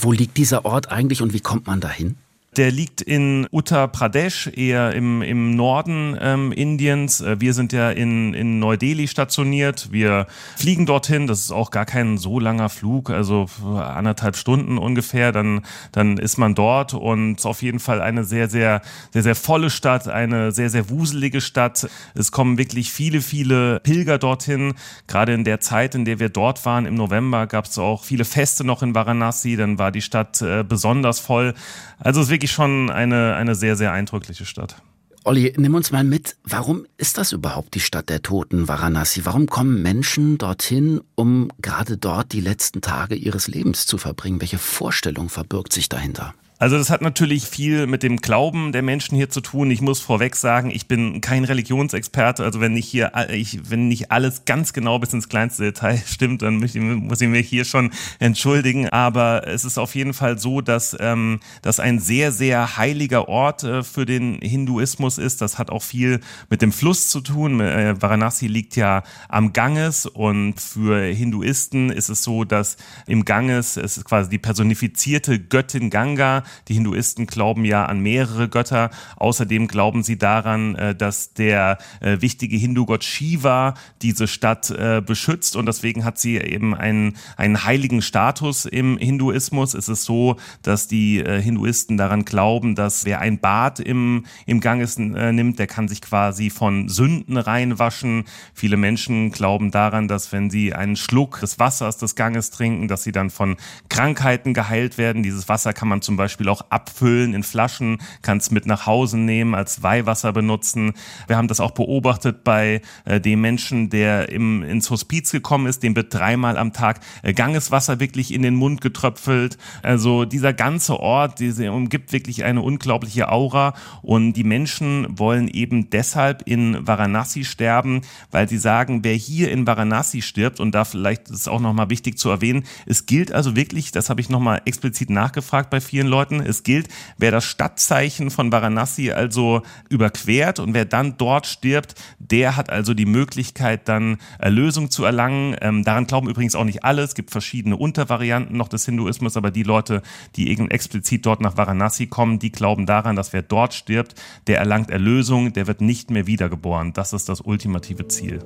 Wo 0.00 0.12
liegt 0.12 0.36
dieser 0.36 0.64
Ort 0.64 0.90
eigentlich 0.90 1.22
und 1.22 1.32
wie 1.32 1.40
kommt 1.40 1.66
man 1.66 1.80
dahin? 1.80 2.16
Der 2.58 2.70
liegt 2.70 3.00
in 3.00 3.46
Uttar 3.50 3.88
Pradesh, 3.88 4.46
eher 4.46 4.92
im, 4.92 5.22
im 5.22 5.56
Norden 5.56 6.18
ähm, 6.20 6.52
Indiens. 6.52 7.22
Äh, 7.22 7.40
wir 7.40 7.54
sind 7.54 7.72
ja 7.72 7.90
in, 7.90 8.34
in 8.34 8.58
Neu-Delhi 8.58 9.08
stationiert. 9.08 9.90
Wir 9.90 10.26
fliegen 10.58 10.84
dorthin. 10.84 11.26
Das 11.26 11.40
ist 11.40 11.50
auch 11.50 11.70
gar 11.70 11.86
kein 11.86 12.18
so 12.18 12.38
langer 12.38 12.68
Flug, 12.68 13.08
also 13.08 13.46
anderthalb 13.74 14.36
Stunden 14.36 14.76
ungefähr. 14.76 15.32
Dann, 15.32 15.62
dann 15.92 16.18
ist 16.18 16.36
man 16.36 16.54
dort 16.54 16.92
und 16.92 17.42
auf 17.46 17.62
jeden 17.62 17.78
Fall 17.78 18.02
eine 18.02 18.22
sehr, 18.24 18.50
sehr, 18.50 18.82
sehr, 19.14 19.22
sehr 19.22 19.34
volle 19.34 19.70
Stadt, 19.70 20.08
eine 20.08 20.52
sehr, 20.52 20.68
sehr 20.68 20.90
wuselige 20.90 21.40
Stadt. 21.40 21.88
Es 22.14 22.32
kommen 22.32 22.58
wirklich 22.58 22.92
viele, 22.92 23.22
viele 23.22 23.80
Pilger 23.80 24.18
dorthin. 24.18 24.74
Gerade 25.06 25.32
in 25.32 25.44
der 25.44 25.60
Zeit, 25.60 25.94
in 25.94 26.04
der 26.04 26.18
wir 26.18 26.28
dort 26.28 26.66
waren, 26.66 26.84
im 26.84 26.96
November, 26.96 27.46
gab 27.46 27.64
es 27.64 27.78
auch 27.78 28.04
viele 28.04 28.26
Feste 28.26 28.62
noch 28.62 28.82
in 28.82 28.94
Varanasi. 28.94 29.56
Dann 29.56 29.78
war 29.78 29.90
die 29.90 30.02
Stadt 30.02 30.42
äh, 30.42 30.62
besonders 30.62 31.18
voll. 31.18 31.54
Also 31.98 32.20
es 32.20 32.26
ist 32.26 32.30
wirklich 32.32 32.41
schon 32.50 32.90
eine, 32.90 33.34
eine 33.36 33.54
sehr, 33.54 33.76
sehr 33.76 33.92
eindrückliche 33.92 34.44
Stadt. 34.44 34.76
Olli, 35.24 35.54
nimm 35.56 35.74
uns 35.76 35.92
mal 35.92 36.02
mit. 36.02 36.36
Warum 36.42 36.84
ist 36.96 37.16
das 37.16 37.30
überhaupt 37.30 37.74
die 37.74 37.80
Stadt 37.80 38.08
der 38.08 38.22
Toten, 38.22 38.66
Varanasi? 38.66 39.24
Warum 39.24 39.46
kommen 39.46 39.80
Menschen 39.80 40.36
dorthin, 40.36 41.00
um 41.14 41.48
gerade 41.60 41.96
dort 41.96 42.32
die 42.32 42.40
letzten 42.40 42.80
Tage 42.80 43.14
ihres 43.14 43.46
Lebens 43.46 43.86
zu 43.86 43.98
verbringen? 43.98 44.40
Welche 44.40 44.58
Vorstellung 44.58 45.28
verbirgt 45.28 45.72
sich 45.72 45.88
dahinter? 45.88 46.34
Also 46.62 46.78
das 46.78 46.90
hat 46.90 47.02
natürlich 47.02 47.46
viel 47.46 47.88
mit 47.88 48.04
dem 48.04 48.18
Glauben 48.18 48.70
der 48.70 48.82
Menschen 48.82 49.16
hier 49.16 49.28
zu 49.28 49.40
tun. 49.40 49.68
Ich 49.72 49.80
muss 49.80 49.98
vorweg 49.98 50.36
sagen, 50.36 50.70
ich 50.70 50.86
bin 50.86 51.20
kein 51.20 51.42
Religionsexperte. 51.42 52.44
Also 52.44 52.60
wenn 52.60 52.74
nicht 52.74 52.86
hier, 52.86 53.10
ich, 53.30 53.68
wenn 53.68 53.88
nicht 53.88 54.12
alles 54.12 54.44
ganz 54.44 54.72
genau 54.72 55.00
bis 55.00 55.12
ins 55.12 55.28
kleinste 55.28 55.64
Detail 55.64 56.00
stimmt, 56.06 56.42
dann 56.42 56.58
muss 56.58 56.76
ich, 56.76 56.80
muss 56.80 57.20
ich 57.20 57.28
mich 57.28 57.48
hier 57.48 57.64
schon 57.64 57.90
entschuldigen. 58.20 58.88
Aber 58.90 59.48
es 59.48 59.64
ist 59.64 59.76
auf 59.76 59.96
jeden 59.96 60.14
Fall 60.14 60.38
so, 60.38 60.60
dass 60.60 60.96
ähm, 61.00 61.40
das 61.62 61.80
ein 61.80 61.98
sehr, 61.98 62.30
sehr 62.30 62.76
heiliger 62.76 63.28
Ort 63.28 63.64
äh, 63.64 63.82
für 63.82 64.06
den 64.06 64.38
Hinduismus 64.40 65.18
ist. 65.18 65.40
Das 65.40 65.58
hat 65.58 65.68
auch 65.68 65.82
viel 65.82 66.20
mit 66.48 66.62
dem 66.62 66.70
Fluss 66.70 67.08
zu 67.08 67.22
tun. 67.22 67.58
Äh, 67.58 68.00
Varanasi 68.00 68.46
liegt 68.46 68.76
ja 68.76 69.02
am 69.28 69.52
Ganges 69.52 70.06
und 70.06 70.60
für 70.60 71.02
Hinduisten 71.06 71.90
ist 71.90 72.08
es 72.08 72.22
so, 72.22 72.44
dass 72.44 72.76
im 73.08 73.24
Ganges, 73.24 73.76
es 73.76 73.96
ist 73.96 74.04
quasi 74.04 74.30
die 74.30 74.38
personifizierte 74.38 75.40
Göttin 75.40 75.90
Ganga, 75.90 76.44
die 76.68 76.74
Hinduisten 76.74 77.26
glauben 77.26 77.64
ja 77.64 77.86
an 77.86 78.00
mehrere 78.00 78.48
Götter. 78.48 78.90
Außerdem 79.16 79.68
glauben 79.68 80.02
sie 80.02 80.18
daran, 80.18 80.74
äh, 80.74 80.94
dass 80.94 81.34
der 81.34 81.78
äh, 82.00 82.20
wichtige 82.20 82.56
Hindu-Gott 82.56 83.04
Shiva 83.04 83.74
diese 84.02 84.26
Stadt 84.28 84.70
äh, 84.70 85.02
beschützt 85.04 85.56
und 85.56 85.66
deswegen 85.66 86.04
hat 86.04 86.18
sie 86.18 86.36
eben 86.36 86.74
einen, 86.74 87.16
einen 87.36 87.64
heiligen 87.64 88.02
Status 88.02 88.64
im 88.64 88.98
Hinduismus. 88.98 89.74
Es 89.74 89.88
ist 89.88 90.04
so, 90.04 90.36
dass 90.62 90.88
die 90.88 91.22
Hinduisten 91.22 91.96
daran 91.96 92.24
glauben, 92.24 92.74
dass 92.74 93.04
wer 93.04 93.20
ein 93.20 93.38
Bad 93.38 93.80
im, 93.80 94.24
im 94.46 94.60
Ganges 94.60 94.98
nimmt, 94.98 95.58
der 95.58 95.66
kann 95.66 95.88
sich 95.88 96.00
quasi 96.00 96.50
von 96.50 96.88
Sünden 96.88 97.36
reinwaschen. 97.36 98.24
Viele 98.54 98.76
Menschen 98.76 99.30
glauben 99.30 99.70
daran, 99.70 100.08
dass 100.08 100.32
wenn 100.32 100.50
sie 100.50 100.74
einen 100.74 100.96
Schluck 100.96 101.40
des 101.40 101.58
Wassers 101.58 101.98
des 101.98 102.14
Ganges 102.14 102.50
trinken, 102.50 102.88
dass 102.88 103.02
sie 103.02 103.12
dann 103.12 103.30
von 103.30 103.56
Krankheiten 103.88 104.54
geheilt 104.54 104.98
werden. 104.98 105.22
Dieses 105.22 105.48
Wasser 105.48 105.72
kann 105.72 105.88
man 105.88 106.02
zum 106.02 106.16
Beispiel 106.16 106.31
Beispiel 106.32 106.48
auch 106.48 106.62
abfüllen 106.70 107.34
in 107.34 107.42
Flaschen, 107.42 107.98
kannst 108.22 108.52
mit 108.52 108.64
nach 108.64 108.86
Hause 108.86 109.18
nehmen, 109.18 109.54
als 109.54 109.82
Weihwasser 109.82 110.32
benutzen. 110.32 110.94
Wir 111.26 111.36
haben 111.36 111.48
das 111.48 111.60
auch 111.60 111.72
beobachtet 111.72 112.42
bei 112.42 112.80
äh, 113.04 113.20
dem 113.20 113.42
Menschen, 113.42 113.90
der 113.90 114.30
im, 114.30 114.62
ins 114.62 114.88
Hospiz 114.88 115.30
gekommen 115.30 115.66
ist, 115.66 115.82
dem 115.82 115.94
wird 115.94 116.14
dreimal 116.14 116.56
am 116.56 116.72
Tag 116.72 117.00
äh, 117.22 117.34
Gangeswasser 117.34 118.00
wirklich 118.00 118.32
in 118.32 118.40
den 118.40 118.54
Mund 118.54 118.80
getröpfelt. 118.80 119.58
Also 119.82 120.24
dieser 120.24 120.54
ganze 120.54 120.98
Ort, 120.98 121.38
diese 121.38 121.70
umgibt 121.70 122.12
wirklich 122.12 122.44
eine 122.44 122.62
unglaubliche 122.62 123.30
Aura 123.30 123.74
und 124.00 124.32
die 124.32 124.44
Menschen 124.44 125.06
wollen 125.18 125.48
eben 125.48 125.90
deshalb 125.90 126.42
in 126.46 126.86
Varanasi 126.86 127.44
sterben, 127.44 128.00
weil 128.30 128.48
sie 128.48 128.58
sagen, 128.58 129.04
wer 129.04 129.14
hier 129.14 129.50
in 129.50 129.66
Varanasi 129.66 130.22
stirbt 130.22 130.60
und 130.60 130.74
da 130.74 130.86
vielleicht 130.86 131.28
ist 131.28 131.40
es 131.40 131.48
auch 131.48 131.60
nochmal 131.60 131.90
wichtig 131.90 132.16
zu 132.16 132.30
erwähnen, 132.30 132.64
es 132.86 133.04
gilt 133.04 133.32
also 133.32 133.54
wirklich, 133.54 133.92
das 133.92 134.08
habe 134.08 134.22
ich 134.22 134.30
nochmal 134.30 134.62
explizit 134.64 135.10
nachgefragt 135.10 135.68
bei 135.68 135.82
vielen 135.82 136.06
Leuten, 136.06 136.21
bedeuten. 136.22 136.40
Es 136.40 136.62
gilt, 136.62 136.88
wer 137.18 137.30
das 137.30 137.44
Stadtzeichen 137.44 138.30
von 138.30 138.52
Varanasi 138.52 139.12
also 139.12 139.62
überquert 139.88 140.58
und 140.58 140.74
wer 140.74 140.84
dann 140.84 141.16
dort 141.18 141.46
stirbt, 141.46 141.94
der 142.18 142.56
hat 142.56 142.70
also 142.70 142.94
die 142.94 143.06
Möglichkeit, 143.06 143.88
dann 143.88 144.18
Erlösung 144.38 144.90
zu 144.90 145.04
erlangen. 145.04 145.56
Ähm, 145.60 145.84
daran 145.84 146.06
glauben 146.06 146.28
übrigens 146.28 146.54
auch 146.54 146.64
nicht 146.64 146.84
alle. 146.84 147.02
Es 147.02 147.14
gibt 147.14 147.30
verschiedene 147.30 147.76
Untervarianten 147.76 148.56
noch 148.56 148.68
des 148.68 148.84
Hinduismus, 148.84 149.36
aber 149.36 149.50
die 149.50 149.62
Leute, 149.62 150.02
die 150.36 150.50
eben 150.50 150.70
explizit 150.70 151.26
dort 151.26 151.40
nach 151.40 151.56
Varanasi 151.56 152.06
kommen, 152.06 152.38
die 152.38 152.52
glauben 152.52 152.86
daran, 152.86 153.16
dass 153.16 153.32
wer 153.32 153.42
dort 153.42 153.74
stirbt, 153.74 154.14
der 154.46 154.58
erlangt 154.58 154.90
Erlösung, 154.90 155.52
der 155.52 155.66
wird 155.66 155.80
nicht 155.80 156.10
mehr 156.10 156.26
wiedergeboren. 156.26 156.92
Das 156.92 157.12
ist 157.12 157.28
das 157.28 157.40
ultimative 157.40 158.08
Ziel. 158.08 158.40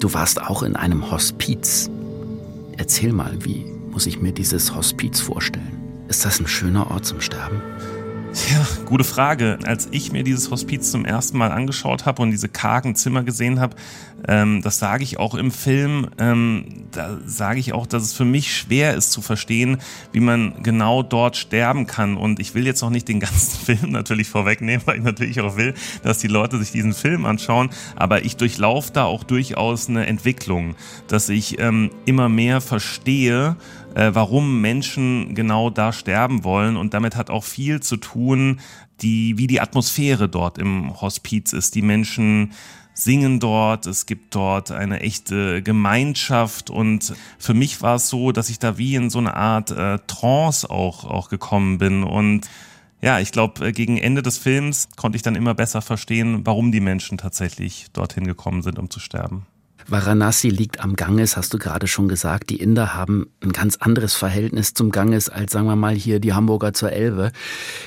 Du 0.00 0.12
warst 0.12 0.42
auch 0.42 0.64
in 0.64 0.74
einem 0.74 1.12
Hospiz. 1.12 1.88
Erzähl 2.82 3.12
mal, 3.12 3.44
wie 3.44 3.64
muss 3.92 4.06
ich 4.08 4.20
mir 4.20 4.32
dieses 4.32 4.74
Hospiz 4.74 5.20
vorstellen? 5.20 6.04
Ist 6.08 6.24
das 6.24 6.40
ein 6.40 6.48
schöner 6.48 6.90
Ort 6.90 7.06
zum 7.06 7.20
Sterben? 7.20 7.62
Ja, 8.34 8.66
gute 8.86 9.04
Frage. 9.04 9.58
Als 9.66 9.88
ich 9.90 10.10
mir 10.10 10.24
dieses 10.24 10.50
Hospiz 10.50 10.90
zum 10.90 11.04
ersten 11.04 11.36
Mal 11.36 11.52
angeschaut 11.52 12.06
habe 12.06 12.22
und 12.22 12.30
diese 12.30 12.48
kargen 12.48 12.94
Zimmer 12.94 13.24
gesehen 13.24 13.60
habe, 13.60 13.76
ähm, 14.26 14.62
das 14.62 14.78
sage 14.78 15.02
ich 15.02 15.18
auch 15.18 15.34
im 15.34 15.50
Film, 15.50 16.08
ähm, 16.18 16.86
da 16.92 17.18
sage 17.26 17.60
ich 17.60 17.74
auch, 17.74 17.86
dass 17.86 18.02
es 18.02 18.14
für 18.14 18.24
mich 18.24 18.56
schwer 18.56 18.94
ist 18.94 19.12
zu 19.12 19.20
verstehen, 19.20 19.78
wie 20.12 20.20
man 20.20 20.62
genau 20.62 21.02
dort 21.02 21.36
sterben 21.36 21.86
kann. 21.86 22.16
Und 22.16 22.40
ich 22.40 22.54
will 22.54 22.64
jetzt 22.64 22.80
noch 22.80 22.88
nicht 22.88 23.06
den 23.06 23.20
ganzen 23.20 23.64
Film 23.64 23.92
natürlich 23.92 24.28
vorwegnehmen, 24.28 24.86
weil 24.86 24.98
ich 24.98 25.04
natürlich 25.04 25.40
auch 25.42 25.58
will, 25.58 25.74
dass 26.02 26.18
die 26.18 26.28
Leute 26.28 26.58
sich 26.58 26.70
diesen 26.70 26.94
Film 26.94 27.26
anschauen. 27.26 27.68
Aber 27.96 28.24
ich 28.24 28.36
durchlaufe 28.36 28.92
da 28.94 29.04
auch 29.04 29.24
durchaus 29.24 29.90
eine 29.90 30.06
Entwicklung, 30.06 30.74
dass 31.06 31.28
ich 31.28 31.58
ähm, 31.58 31.90
immer 32.06 32.30
mehr 32.30 32.62
verstehe, 32.62 33.56
äh, 33.94 34.14
warum 34.14 34.60
Menschen 34.60 35.34
genau 35.34 35.70
da 35.70 35.92
sterben 35.92 36.44
wollen. 36.44 36.76
Und 36.76 36.94
damit 36.94 37.16
hat 37.16 37.30
auch 37.30 37.44
viel 37.44 37.80
zu 37.80 37.96
tun, 37.96 38.60
die, 39.00 39.38
wie 39.38 39.46
die 39.46 39.60
Atmosphäre 39.60 40.28
dort 40.28 40.58
im 40.58 41.00
Hospiz 41.00 41.52
ist. 41.52 41.74
Die 41.74 41.82
Menschen 41.82 42.52
singen 42.94 43.40
dort, 43.40 43.86
es 43.86 44.06
gibt 44.06 44.34
dort 44.34 44.70
eine 44.70 45.00
echte 45.00 45.62
Gemeinschaft 45.62 46.70
und 46.70 47.14
für 47.38 47.54
mich 47.54 47.80
war 47.80 47.96
es 47.96 48.08
so, 48.08 48.32
dass 48.32 48.50
ich 48.50 48.58
da 48.58 48.76
wie 48.76 48.94
in 48.94 49.08
so 49.08 49.18
eine 49.18 49.34
Art 49.34 49.70
äh, 49.70 49.98
Trance 50.06 50.68
auch, 50.68 51.04
auch 51.04 51.30
gekommen 51.30 51.78
bin 51.78 52.04
und 52.04 52.48
ja, 53.00 53.18
ich 53.18 53.32
glaube, 53.32 53.66
äh, 53.66 53.72
gegen 53.72 53.98
Ende 53.98 54.22
des 54.22 54.38
Films 54.38 54.88
konnte 54.96 55.16
ich 55.16 55.22
dann 55.22 55.34
immer 55.34 55.54
besser 55.54 55.82
verstehen, 55.82 56.46
warum 56.46 56.70
die 56.70 56.80
Menschen 56.80 57.18
tatsächlich 57.18 57.86
dorthin 57.92 58.26
gekommen 58.26 58.62
sind, 58.62 58.78
um 58.78 58.90
zu 58.90 59.00
sterben. 59.00 59.46
Varanasi 59.88 60.48
liegt 60.48 60.80
am 60.80 60.96
Ganges, 60.96 61.36
hast 61.36 61.54
du 61.54 61.58
gerade 61.58 61.86
schon 61.86 62.08
gesagt. 62.08 62.50
Die 62.50 62.56
Inder 62.56 62.94
haben 62.94 63.26
ein 63.42 63.52
ganz 63.52 63.76
anderes 63.76 64.14
Verhältnis 64.14 64.74
zum 64.74 64.90
Ganges 64.90 65.28
als, 65.28 65.52
sagen 65.52 65.66
wir 65.66 65.76
mal, 65.76 65.94
hier 65.94 66.20
die 66.20 66.32
Hamburger 66.32 66.72
zur 66.72 66.92
Elbe. 66.92 67.32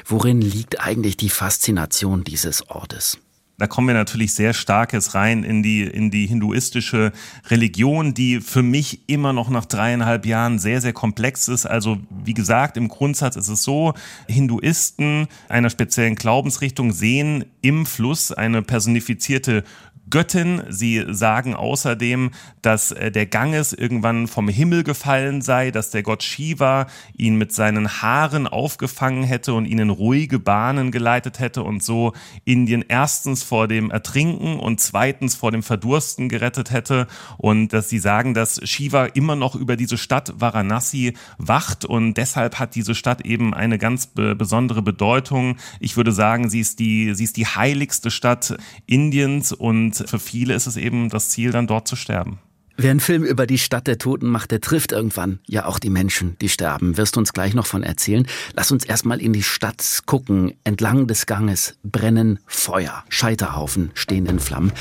Worin 0.06 0.42
liegt 0.42 0.82
eigentlich 0.82 1.18
die 1.18 1.30
Faszination 1.30 2.24
dieses 2.24 2.70
Ortes? 2.70 3.20
da 3.58 3.68
kommen 3.68 3.88
wir 3.88 3.94
natürlich 3.94 4.34
sehr 4.34 4.54
starkes 4.54 5.16
rein 5.16 5.44
in 5.44 5.64
die, 5.64 5.84
in 5.84 6.12
die 6.12 6.28
hinduistische 6.28 7.14
Religion, 7.48 8.14
die 8.14 8.42
für 8.42 8.64
mich 8.64 9.08
immer 9.08 9.32
noch 9.32 9.50
nach 9.50 9.66
dreieinhalb 9.66 10.26
Jahren 10.26 10.60
sehr, 10.60 10.82
sehr 10.82 10.94
komplex 10.94 11.48
ist. 11.48 11.66
Also, 11.66 11.98
wie 12.24 12.34
gesagt, 12.34 12.76
im 12.76 12.90
Grundsatz 12.90 13.38
ist 13.38 13.48
es 13.48 13.64
so, 13.64 13.94
Hinduisten 14.28 15.28
einer 15.48 15.70
speziellen 15.70 16.16
Glaubensrichtung 16.16 16.92
sehen 16.92 17.46
im 17.62 17.86
Fluss 17.86 18.32
eine 18.32 18.62
personifizierte 18.62 19.64
Göttin. 20.10 20.64
Sie 20.70 21.04
sagen 21.10 21.56
außerdem, 21.56 22.32
dass 22.62 22.92
äh, 22.92 23.12
der 23.12 23.26
Ganges 23.26 23.74
irgendwann 23.74 24.28
vom 24.28 24.48
Himmel 24.48 24.84
gefallen 24.84 25.42
sei, 25.42 25.72
dass 25.72 25.92
der 25.92 26.04
Gott 26.04 26.24
Shiva 26.24 26.88
ihn 27.18 27.38
mit 27.38 27.54
seinen 27.54 28.02
Haaren 28.02 28.48
aufgefangen 28.48 29.24
hätte 29.24 29.54
und 29.54 29.66
ihn 29.66 29.80
in 29.80 29.90
ruhige 29.90 30.40
Bahnen 30.40 30.92
geleitet 30.92 31.40
hätte 31.40 31.64
und 31.64 31.84
so 31.84 32.14
Indien 32.44 32.86
erstens 32.88 33.44
vor 33.44 33.68
dem 33.68 33.92
Ertrinken 33.92 34.60
und 34.60 34.80
zweitens 34.80 35.36
vor 35.36 35.52
dem 35.52 35.64
Verdursten 35.64 36.30
gerettet 36.30 36.72
hätte 36.72 37.08
und 37.38 37.74
dass 37.74 37.90
sie 37.90 38.00
sagen, 38.00 38.34
dass 38.34 38.62
Shiva 38.64 39.06
immer 39.06 39.36
noch 39.36 39.56
über 39.56 39.76
diese 39.76 39.98
Stadt 39.98 40.34
Varanasi 40.38 41.14
wacht 41.38 41.86
und 41.86 42.16
deshalb 42.16 42.60
hat 42.60 42.76
diese 42.76 42.96
Stadt 42.96 43.26
eben 43.26 43.54
eine 43.54 43.78
ganz 43.78 44.08
besondere 44.08 44.82
Bedeutung. 44.82 45.58
Ich 45.80 45.98
würde 45.98 46.12
sagen, 46.12 46.50
sie 46.50 46.60
ist 46.60 46.80
die, 46.80 47.14
sie 47.16 47.24
ist 47.24 47.38
die 47.38 47.48
heiligste 47.48 48.12
Stadt 48.12 48.58
Indiens 48.86 49.52
und 49.52 49.95
für 50.06 50.20
viele 50.20 50.54
ist 50.54 50.68
es 50.68 50.78
eben 50.78 51.10
das 51.10 51.30
Ziel, 51.30 51.52
dann 51.52 51.68
dort 51.68 51.88
zu 51.88 51.96
sterben. 51.96 52.40
Wer 52.78 52.92
einen 52.92 53.00
Film 53.00 53.24
über 53.24 53.48
die 53.48 53.58
Stadt 53.58 53.88
der 53.88 53.98
Toten 53.98 54.28
macht, 54.28 54.52
der 54.52 54.60
trifft 54.60 54.92
irgendwann 54.92 55.40
ja 55.48 55.66
auch 55.66 55.80
die 55.80 55.90
Menschen, 55.90 56.36
die 56.42 56.50
sterben. 56.50 56.98
Wirst 56.98 57.16
du 57.16 57.22
uns 57.22 57.32
gleich 57.32 57.54
noch 57.54 57.66
von 57.66 57.84
erzählen. 57.84 58.28
Lass 58.54 58.70
uns 58.70 58.84
erstmal 58.84 59.22
in 59.22 59.32
die 59.32 59.44
Stadt 59.44 60.02
gucken. 60.06 60.54
Entlang 60.66 61.08
des 61.08 61.26
Ganges 61.26 61.78
brennen 61.84 62.40
Feuer. 62.46 63.06
Scheiterhaufen 63.08 63.92
stehen 63.94 64.26
in 64.26 64.40
Flammen. 64.40 64.74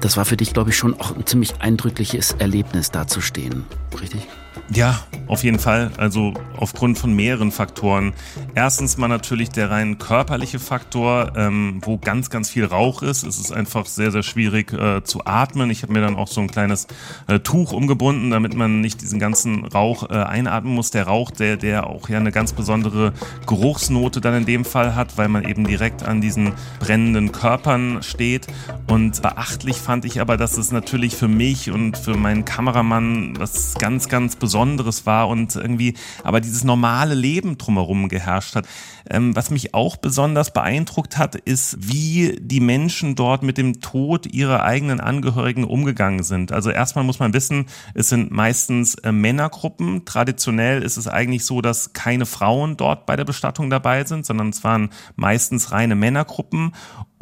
Das 0.00 0.16
war 0.16 0.24
für 0.24 0.38
dich, 0.38 0.54
glaube 0.54 0.70
ich, 0.70 0.78
schon 0.78 0.98
auch 0.98 1.14
ein 1.14 1.26
ziemlich 1.26 1.56
eindrückliches 1.60 2.32
Erlebnis, 2.38 2.90
da 2.90 3.06
zu 3.06 3.20
stehen. 3.20 3.66
Richtig? 4.00 4.26
Ja, 4.74 5.00
auf 5.26 5.44
jeden 5.44 5.58
Fall. 5.58 5.90
Also 5.98 6.32
aufgrund 6.56 6.98
von 6.98 7.12
mehreren 7.12 7.52
Faktoren. 7.52 8.14
Erstens 8.54 8.96
mal 8.96 9.08
natürlich 9.08 9.50
der 9.50 9.70
rein 9.70 9.98
körperliche 9.98 10.58
Faktor, 10.58 11.32
ähm, 11.36 11.80
wo 11.82 11.98
ganz, 11.98 12.30
ganz 12.30 12.48
viel 12.48 12.64
Rauch 12.64 13.02
ist. 13.02 13.22
Es 13.22 13.38
ist 13.38 13.52
einfach 13.52 13.86
sehr, 13.86 14.10
sehr 14.12 14.22
schwierig 14.22 14.72
äh, 14.72 15.02
zu 15.04 15.26
atmen. 15.26 15.68
Ich 15.70 15.82
habe 15.82 15.92
mir 15.92 16.00
dann 16.00 16.16
auch 16.16 16.28
so 16.28 16.40
ein 16.40 16.50
kleines 16.50 16.86
äh, 17.28 17.38
Tuch 17.40 17.72
umgebunden, 17.72 18.30
damit 18.30 18.54
man 18.54 18.80
nicht 18.80 19.02
diesen 19.02 19.18
ganzen 19.18 19.66
Rauch 19.66 20.08
äh, 20.08 20.14
einatmen 20.14 20.74
muss. 20.74 20.90
Der 20.90 21.06
Rauch, 21.06 21.30
der, 21.30 21.56
der 21.58 21.86
auch 21.86 22.08
ja 22.08 22.18
eine 22.18 22.32
ganz 22.32 22.52
besondere 22.52 23.12
Geruchsnote 23.46 24.20
dann 24.20 24.34
in 24.34 24.46
dem 24.46 24.64
Fall 24.64 24.94
hat, 24.94 25.18
weil 25.18 25.28
man 25.28 25.44
eben 25.44 25.66
direkt 25.66 26.02
an 26.02 26.22
diesen 26.22 26.52
brennenden 26.78 27.30
Körpern 27.32 28.02
steht. 28.02 28.46
Und 28.86 29.20
beachtlich 29.20 29.76
fand 29.76 30.04
ich 30.06 30.20
aber, 30.20 30.36
dass 30.36 30.56
es 30.56 30.72
natürlich 30.72 31.14
für 31.16 31.28
mich 31.28 31.70
und 31.70 31.98
für 31.98 32.16
meinen 32.16 32.44
Kameramann 32.44 33.38
was 33.38 33.74
ganz, 33.74 34.08
ganz 34.08 34.36
Besonderes 34.36 34.61
Besonderes 34.62 35.06
war 35.06 35.28
und 35.28 35.56
irgendwie 35.56 35.94
aber 36.22 36.40
dieses 36.40 36.62
normale 36.62 37.14
Leben 37.14 37.58
drumherum 37.58 38.08
geherrscht 38.08 38.54
hat. 38.54 38.66
Ähm, 39.10 39.34
was 39.34 39.50
mich 39.50 39.74
auch 39.74 39.96
besonders 39.96 40.52
beeindruckt 40.52 41.18
hat, 41.18 41.34
ist, 41.34 41.76
wie 41.80 42.38
die 42.40 42.60
Menschen 42.60 43.16
dort 43.16 43.42
mit 43.42 43.58
dem 43.58 43.80
Tod 43.80 44.26
ihrer 44.32 44.62
eigenen 44.62 45.00
Angehörigen 45.00 45.64
umgegangen 45.64 46.22
sind. 46.22 46.52
Also 46.52 46.70
erstmal 46.70 47.04
muss 47.04 47.18
man 47.18 47.34
wissen, 47.34 47.66
es 47.94 48.08
sind 48.08 48.30
meistens 48.30 48.94
äh, 48.96 49.10
Männergruppen. 49.10 50.04
Traditionell 50.04 50.82
ist 50.82 50.96
es 50.96 51.08
eigentlich 51.08 51.44
so, 51.44 51.60
dass 51.60 51.92
keine 51.92 52.26
Frauen 52.26 52.76
dort 52.76 53.04
bei 53.06 53.16
der 53.16 53.24
Bestattung 53.24 53.68
dabei 53.68 54.04
sind, 54.04 54.24
sondern 54.24 54.50
es 54.50 54.62
waren 54.62 54.90
meistens 55.16 55.72
reine 55.72 55.96
Männergruppen. 55.96 56.72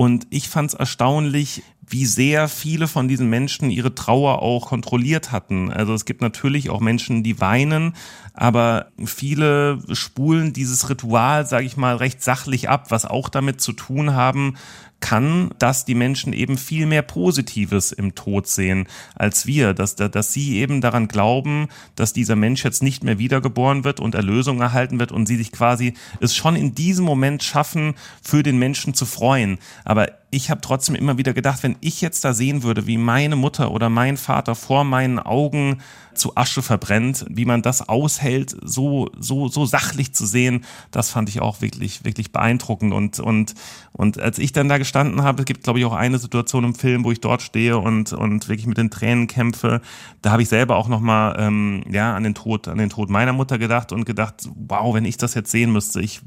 Und 0.00 0.28
ich 0.30 0.48
fand 0.48 0.70
es 0.70 0.74
erstaunlich, 0.74 1.62
wie 1.86 2.06
sehr 2.06 2.48
viele 2.48 2.88
von 2.88 3.06
diesen 3.06 3.28
Menschen 3.28 3.70
ihre 3.70 3.94
Trauer 3.94 4.40
auch 4.40 4.68
kontrolliert 4.68 5.30
hatten. 5.30 5.70
Also 5.70 5.92
es 5.92 6.06
gibt 6.06 6.22
natürlich 6.22 6.70
auch 6.70 6.80
Menschen, 6.80 7.22
die 7.22 7.38
weinen, 7.38 7.94
aber 8.32 8.92
viele 9.04 9.78
spulen 9.92 10.54
dieses 10.54 10.88
Ritual, 10.88 11.44
sage 11.44 11.66
ich 11.66 11.76
mal, 11.76 11.96
recht 11.96 12.22
sachlich 12.22 12.70
ab, 12.70 12.90
was 12.90 13.04
auch 13.04 13.28
damit 13.28 13.60
zu 13.60 13.74
tun 13.74 14.14
haben 14.14 14.56
kann, 15.00 15.50
dass 15.58 15.84
die 15.84 15.94
Menschen 15.94 16.32
eben 16.32 16.56
viel 16.58 16.86
mehr 16.86 17.02
Positives 17.02 17.92
im 17.92 18.14
Tod 18.14 18.46
sehen 18.46 18.86
als 19.14 19.46
wir, 19.46 19.74
dass, 19.74 19.96
dass 19.96 20.32
sie 20.32 20.56
eben 20.56 20.80
daran 20.80 21.08
glauben, 21.08 21.68
dass 21.96 22.12
dieser 22.12 22.36
Mensch 22.36 22.64
jetzt 22.64 22.82
nicht 22.82 23.02
mehr 23.02 23.18
wiedergeboren 23.18 23.84
wird 23.84 24.00
und 24.00 24.14
Erlösung 24.14 24.60
erhalten 24.60 24.98
wird 25.00 25.12
und 25.12 25.26
sie 25.26 25.36
sich 25.36 25.52
quasi 25.52 25.94
es 26.20 26.36
schon 26.36 26.56
in 26.56 26.74
diesem 26.74 27.04
Moment 27.04 27.42
schaffen, 27.42 27.94
für 28.22 28.42
den 28.42 28.58
Menschen 28.58 28.94
zu 28.94 29.06
freuen. 29.06 29.58
Aber 29.84 30.19
ich 30.30 30.50
habe 30.50 30.60
trotzdem 30.60 30.94
immer 30.94 31.18
wieder 31.18 31.34
gedacht, 31.34 31.62
wenn 31.62 31.76
ich 31.80 32.00
jetzt 32.00 32.24
da 32.24 32.32
sehen 32.32 32.62
würde, 32.62 32.86
wie 32.86 32.98
meine 32.98 33.34
Mutter 33.34 33.72
oder 33.72 33.88
mein 33.88 34.16
Vater 34.16 34.54
vor 34.54 34.84
meinen 34.84 35.18
Augen 35.18 35.82
zu 36.14 36.36
Asche 36.36 36.62
verbrennt, 36.62 37.24
wie 37.28 37.44
man 37.44 37.62
das 37.62 37.88
aushält, 37.88 38.56
so, 38.62 39.10
so, 39.18 39.48
so 39.48 39.64
sachlich 39.64 40.12
zu 40.12 40.26
sehen, 40.26 40.64
das 40.90 41.10
fand 41.10 41.28
ich 41.28 41.40
auch 41.40 41.60
wirklich, 41.62 42.04
wirklich 42.04 42.30
beeindruckend. 42.30 42.92
Und, 42.92 43.18
und, 43.18 43.54
und 43.92 44.20
als 44.20 44.38
ich 44.38 44.52
dann 44.52 44.68
da 44.68 44.78
gestanden 44.78 45.22
habe, 45.22 45.42
es 45.42 45.46
gibt, 45.46 45.64
glaube 45.64 45.78
ich, 45.78 45.84
auch 45.84 45.94
eine 45.94 46.18
Situation 46.18 46.64
im 46.64 46.74
Film, 46.74 47.04
wo 47.04 47.10
ich 47.10 47.20
dort 47.20 47.42
stehe 47.42 47.78
und, 47.78 48.12
und 48.12 48.48
wirklich 48.48 48.66
mit 48.66 48.78
den 48.78 48.90
Tränen 48.90 49.26
kämpfe, 49.26 49.80
da 50.22 50.30
habe 50.30 50.42
ich 50.42 50.48
selber 50.48 50.76
auch 50.76 50.88
nochmal, 50.88 51.36
ähm, 51.38 51.82
ja, 51.90 52.14
an 52.14 52.22
den 52.22 52.34
Tod, 52.34 52.68
an 52.68 52.78
den 52.78 52.90
Tod 52.90 53.10
meiner 53.10 53.32
Mutter 53.32 53.58
gedacht 53.58 53.92
und 53.92 54.04
gedacht, 54.04 54.48
wow, 54.54 54.94
wenn 54.94 55.04
ich 55.04 55.16
das 55.16 55.34
jetzt 55.34 55.50
sehen 55.50 55.72
müsste, 55.72 56.00
ich 56.00 56.20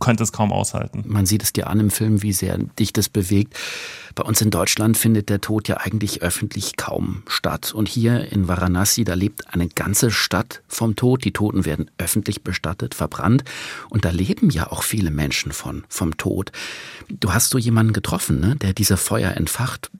könnte 0.00 0.22
es 0.22 0.32
kaum 0.32 0.52
aushalten. 0.52 1.04
Man 1.06 1.26
sieht 1.26 1.42
es 1.42 1.52
dir 1.52 1.68
an 1.68 1.80
im 1.80 1.90
Film, 1.90 2.22
wie 2.22 2.32
sehr 2.32 2.58
dich 2.58 2.92
das 2.92 3.08
bewegt. 3.08 3.54
Bei 4.14 4.22
uns 4.22 4.40
in 4.40 4.50
Deutschland 4.50 4.96
findet 4.96 5.28
der 5.28 5.40
Tod 5.40 5.66
ja 5.66 5.78
eigentlich 5.78 6.22
öffentlich 6.22 6.76
kaum 6.76 7.22
statt. 7.26 7.72
Und 7.74 7.88
hier 7.88 8.30
in 8.30 8.46
Varanasi, 8.46 9.04
da 9.04 9.14
lebt 9.14 9.52
eine 9.52 9.68
ganze 9.68 10.10
Stadt 10.10 10.62
vom 10.68 10.94
Tod. 10.94 11.24
Die 11.24 11.32
Toten 11.32 11.64
werden 11.64 11.90
öffentlich 11.98 12.42
bestattet, 12.42 12.94
verbrannt. 12.94 13.44
Und 13.90 14.04
da 14.04 14.10
leben 14.10 14.50
ja 14.50 14.70
auch 14.70 14.82
viele 14.82 15.10
Menschen 15.10 15.52
von, 15.52 15.84
vom 15.88 16.16
Tod. 16.16 16.52
Du 17.08 17.32
hast 17.34 17.50
so 17.50 17.58
jemanden 17.58 17.92
getroffen, 17.92 18.40
ne, 18.40 18.56
der 18.56 18.72
diese 18.72 18.96
Feuer 18.96 19.32
entfacht. 19.32 19.90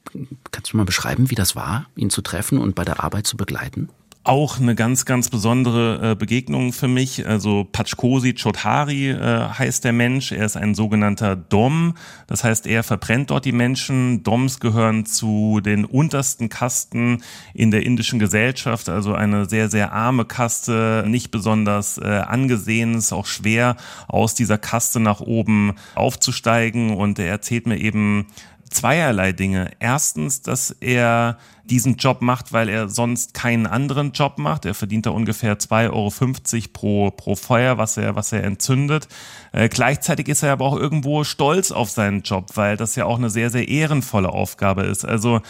Kannst 0.52 0.72
du 0.72 0.76
mal 0.76 0.84
beschreiben, 0.84 1.30
wie 1.30 1.34
das 1.34 1.56
war, 1.56 1.86
ihn 1.96 2.10
zu 2.10 2.22
treffen 2.22 2.58
und 2.58 2.74
bei 2.74 2.84
der 2.84 3.02
Arbeit 3.02 3.26
zu 3.26 3.36
begleiten? 3.36 3.88
Auch 4.24 4.58
eine 4.58 4.74
ganz, 4.74 5.04
ganz 5.04 5.28
besondere 5.28 6.12
äh, 6.12 6.14
Begegnung 6.14 6.72
für 6.72 6.88
mich. 6.88 7.26
Also 7.26 7.68
Pachkosi 7.70 8.34
Chodhari 8.34 9.10
äh, 9.10 9.48
heißt 9.50 9.84
der 9.84 9.92
Mensch. 9.92 10.32
Er 10.32 10.46
ist 10.46 10.56
ein 10.56 10.74
sogenannter 10.74 11.36
Dom. 11.36 11.94
Das 12.26 12.42
heißt, 12.42 12.66
er 12.66 12.82
verbrennt 12.82 13.30
dort 13.30 13.44
die 13.44 13.52
Menschen. 13.52 14.22
Doms 14.22 14.60
gehören 14.60 15.04
zu 15.04 15.60
den 15.62 15.84
untersten 15.84 16.48
Kasten 16.48 17.22
in 17.52 17.70
der 17.70 17.84
indischen 17.84 18.18
Gesellschaft. 18.18 18.88
Also 18.88 19.12
eine 19.12 19.46
sehr, 19.46 19.68
sehr 19.68 19.92
arme 19.92 20.24
Kaste, 20.24 21.04
nicht 21.06 21.30
besonders 21.30 21.98
äh, 21.98 22.04
angesehen. 22.04 22.94
Es 22.94 23.06
ist 23.06 23.12
auch 23.12 23.26
schwer, 23.26 23.76
aus 24.08 24.34
dieser 24.34 24.56
Kaste 24.56 25.00
nach 25.00 25.20
oben 25.20 25.74
aufzusteigen. 25.96 26.96
Und 26.96 27.18
er 27.18 27.28
erzählt 27.28 27.66
mir 27.66 27.76
eben 27.76 28.26
zweierlei 28.74 29.32
Dinge. 29.32 29.70
Erstens, 29.78 30.42
dass 30.42 30.70
er 30.70 31.38
diesen 31.64 31.96
Job 31.96 32.20
macht, 32.20 32.52
weil 32.52 32.68
er 32.68 32.88
sonst 32.88 33.32
keinen 33.32 33.66
anderen 33.66 34.12
Job 34.12 34.38
macht. 34.38 34.66
Er 34.66 34.74
verdient 34.74 35.06
da 35.06 35.10
ungefähr 35.10 35.58
2,50 35.58 35.90
Euro 35.92 36.68
pro, 36.72 37.10
pro 37.10 37.36
Feuer, 37.36 37.78
was 37.78 37.96
er, 37.96 38.16
was 38.16 38.32
er 38.32 38.44
entzündet. 38.44 39.08
Äh, 39.52 39.68
gleichzeitig 39.68 40.28
ist 40.28 40.42
er 40.42 40.52
aber 40.52 40.66
auch 40.66 40.76
irgendwo 40.76 41.24
stolz 41.24 41.70
auf 41.70 41.90
seinen 41.90 42.22
Job, 42.22 42.50
weil 42.54 42.76
das 42.76 42.96
ja 42.96 43.06
auch 43.06 43.16
eine 43.16 43.30
sehr, 43.30 43.50
sehr 43.50 43.68
ehrenvolle 43.68 44.28
Aufgabe 44.28 44.82
ist. 44.82 45.04
Also 45.04 45.40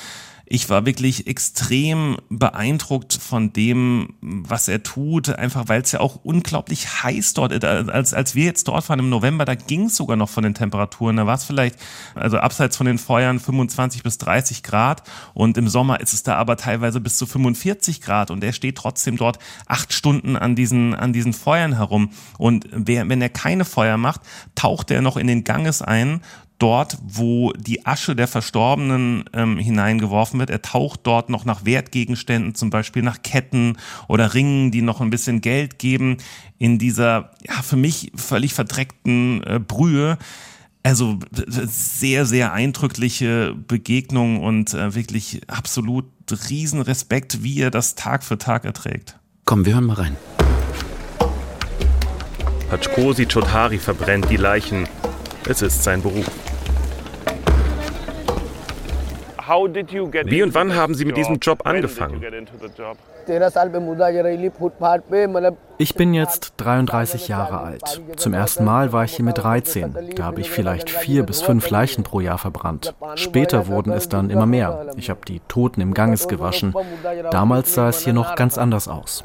ich 0.47 0.69
war 0.69 0.85
wirklich 0.85 1.27
extrem 1.27 2.19
beeindruckt 2.29 3.15
von 3.15 3.53
dem, 3.53 4.15
was 4.21 4.69
er 4.69 4.83
tut, 4.83 5.31
einfach 5.31 5.69
weil 5.69 5.81
es 5.81 5.93
ja 5.93 6.01
auch 6.01 6.21
unglaublich 6.23 7.03
heiß 7.03 7.33
dort 7.33 7.53
ist. 7.53 7.65
Als, 7.65 8.13
als 8.13 8.35
wir 8.35 8.45
jetzt 8.45 8.69
dort 8.69 8.89
waren 8.89 8.99
im 8.99 9.09
November, 9.09 9.47
da 9.47 9.55
ging 9.55 9.87
es 9.87 9.97
sogar 9.97 10.17
noch 10.17 10.29
von 10.29 10.45
den 10.45 10.55
Temperaturen. 10.55 11.17
Da 11.17 11.27
war 11.27 11.37
es 11.37 11.45
vielleicht, 11.45 11.77
also 12.15 12.37
abseits 12.39 12.77
von 12.77 12.87
den 12.87 12.99
Feuern, 12.99 13.41
25 13.41 14.03
bis 14.03 14.19
30 14.19 14.63
Grad. 14.63 15.03
Und 15.33 15.57
im 15.57 15.69
Sommer 15.69 16.01
ist 16.01 16.13
es 16.13 16.23
da 16.23 16.37
aber 16.37 16.57
teilweise 16.57 17.01
bis 17.01 17.17
zu 17.17 17.25
45 17.27 18.03
Grad. 18.03 18.31
Und 18.31 18.45
er 18.45 18.53
steht 18.53 18.77
trotzdem 18.77 19.17
dort 19.17 19.39
acht 19.67 19.95
Stunden 19.95 20.37
an 20.37 20.55
diesen, 20.55 20.95
an 20.95 21.15
diesen 21.15 21.33
Feuern 21.33 21.77
herum. 21.77 22.11
Und 22.37 22.69
wer, 22.71 23.09
wenn 23.09 23.23
er 23.23 23.31
keine 23.31 23.65
Feuer 23.65 23.97
macht, 23.97 24.21
taucht 24.55 24.91
er 24.91 25.01
noch 25.01 25.17
in 25.17 25.27
den 25.27 25.45
Ganges 25.45 25.81
ein 25.81 26.21
dort, 26.59 26.99
wo 27.03 27.53
die 27.53 27.85
Asche 27.85 28.15
der 28.15 28.29
Verstorbenen 28.29 29.25
ähm, 29.33 29.59
hineingeworfen 29.59 30.39
wird. 30.39 30.51
Er 30.51 30.63
taucht 30.63 31.01
dort 31.05 31.29
noch 31.29 31.45
nach 31.45 31.65
Wertgegenständen, 31.65 32.55
zum 32.55 32.71
Beispiel 32.71 33.03
nach 33.03 33.23
Ketten 33.23 33.77
oder 34.09 34.35
Ringen, 34.35 34.71
die 34.71 34.83
noch 34.83 35.01
ein 35.01 35.11
bisschen 35.11 35.41
Geld 35.41 35.79
geben, 35.79 36.19
in 36.59 36.79
dieser 36.79 37.31
ja 37.47 37.61
für 37.63 37.77
mich 37.77 38.13
völlig 38.15 38.55
verdreckten 38.55 39.43
äh, 39.45 39.59
Brühe. 39.59 40.19
Also 40.83 41.19
sehr, 41.33 42.27
sehr 42.27 42.53
eindrückliche 42.53 43.55
Begegnung 43.55 44.43
und 44.43 44.75
äh, 44.75 44.95
wirklich 44.95 45.41
absolut 45.49 46.05
Riesenrespekt, 46.31 47.43
wie 47.43 47.61
er 47.61 47.71
das 47.71 47.95
Tag 47.95 48.23
für 48.23 48.37
Tag 48.39 48.65
erträgt. 48.65 49.19
Komm, 49.47 49.65
wir 49.65 49.75
hören 49.75 49.87
mal 49.87 49.95
rein. 49.95 50.17
Pachkosi 52.69 53.27
Chotari 53.27 53.79
verbrennt 53.79 54.31
die 54.31 54.37
Leichen. 54.37 54.89
Es 55.47 55.61
ist 55.61 55.85
sein 55.85 56.01
Beruf. 56.01 56.25
Wie 60.25 60.43
und 60.43 60.55
wann 60.55 60.75
haben 60.75 60.95
Sie 60.95 61.05
mit 61.05 61.19
diesem 61.19 61.37
Job 61.37 61.67
angefangen? 61.67 62.23
Ich 65.77 65.95
bin 65.95 66.15
jetzt 66.15 66.55
33 66.57 67.29
Jahre 67.29 67.61
alt. 67.61 68.03
Zum 68.17 68.33
ersten 68.33 68.65
Mal 68.65 68.93
war 68.95 69.05
ich 69.05 69.17
hier 69.17 69.25
mit 69.25 69.37
13. 69.37 69.95
Da 70.17 70.25
habe 70.25 70.41
ich 70.41 70.51
vielleicht 70.51 70.89
vier 70.89 71.25
bis 71.25 71.43
fünf 71.43 71.69
Leichen 71.69 72.05
pro 72.05 72.21
Jahr 72.21 72.39
verbrannt. 72.39 72.95
Später 73.17 73.67
wurden 73.67 73.93
es 73.93 74.09
dann 74.09 74.31
immer 74.31 74.47
mehr. 74.47 74.87
Ich 74.97 75.11
habe 75.11 75.21
die 75.29 75.41
Toten 75.41 75.83
im 75.83 75.93
Ganges 75.93 76.27
gewaschen. 76.27 76.75
Damals 77.31 77.75
sah 77.75 77.91
es 77.91 78.01
hier 78.03 78.15
noch 78.15 78.35
ganz 78.35 78.57
anders 78.57 78.89
aus. 78.89 79.25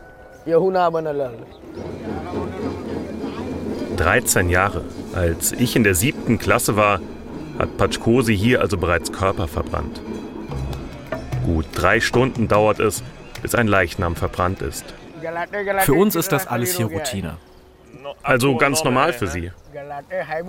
13 3.99 4.49
Jahre. 4.49 4.83
Als 5.13 5.51
ich 5.51 5.75
in 5.75 5.83
der 5.83 5.93
siebten 5.93 6.39
Klasse 6.39 6.77
war, 6.77 7.01
hat 7.57 7.77
Patschkosi 7.77 8.35
hier 8.35 8.61
also 8.61 8.77
bereits 8.77 9.11
Körper 9.11 9.47
verbrannt. 9.47 10.01
Gut 11.45 11.65
drei 11.73 11.99
Stunden 11.99 12.47
dauert 12.47 12.79
es, 12.79 13.03
bis 13.41 13.55
ein 13.55 13.67
Leichnam 13.67 14.15
verbrannt 14.15 14.61
ist. 14.61 14.85
Für 15.81 15.93
uns 15.93 16.15
ist 16.15 16.31
das 16.31 16.47
alles 16.47 16.77
hier 16.77 16.85
Routine. 16.85 17.35
Also 18.23 18.55
ganz 18.55 18.83
normal 18.85 19.11
für 19.11 19.27
Sie? 19.27 19.51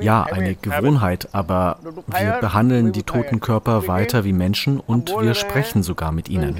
Ja, 0.01 0.23
eine 0.25 0.55
Gewohnheit, 0.55 1.29
aber 1.33 1.79
wir 2.07 2.39
behandeln 2.41 2.93
die 2.93 3.03
toten 3.03 3.41
Körper 3.41 3.89
weiter 3.89 4.25
wie 4.25 4.33
Menschen 4.33 4.79
und 4.79 5.11
wir 5.21 5.35
sprechen 5.35 5.83
sogar 5.83 6.13
mit 6.13 6.29
ihnen. 6.29 6.55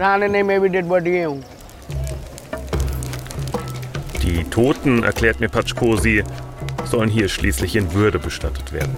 Die 4.23 4.45
Toten, 4.45 5.03
erklärt 5.03 5.41
mir 5.41 5.49
Patschkosi, 5.49 6.25
sollen 6.87 7.09
hier 7.09 7.29
schließlich 7.29 7.77
in 7.77 7.93
Würde 7.93 8.19
bestattet 8.19 8.73
werden. 8.73 8.97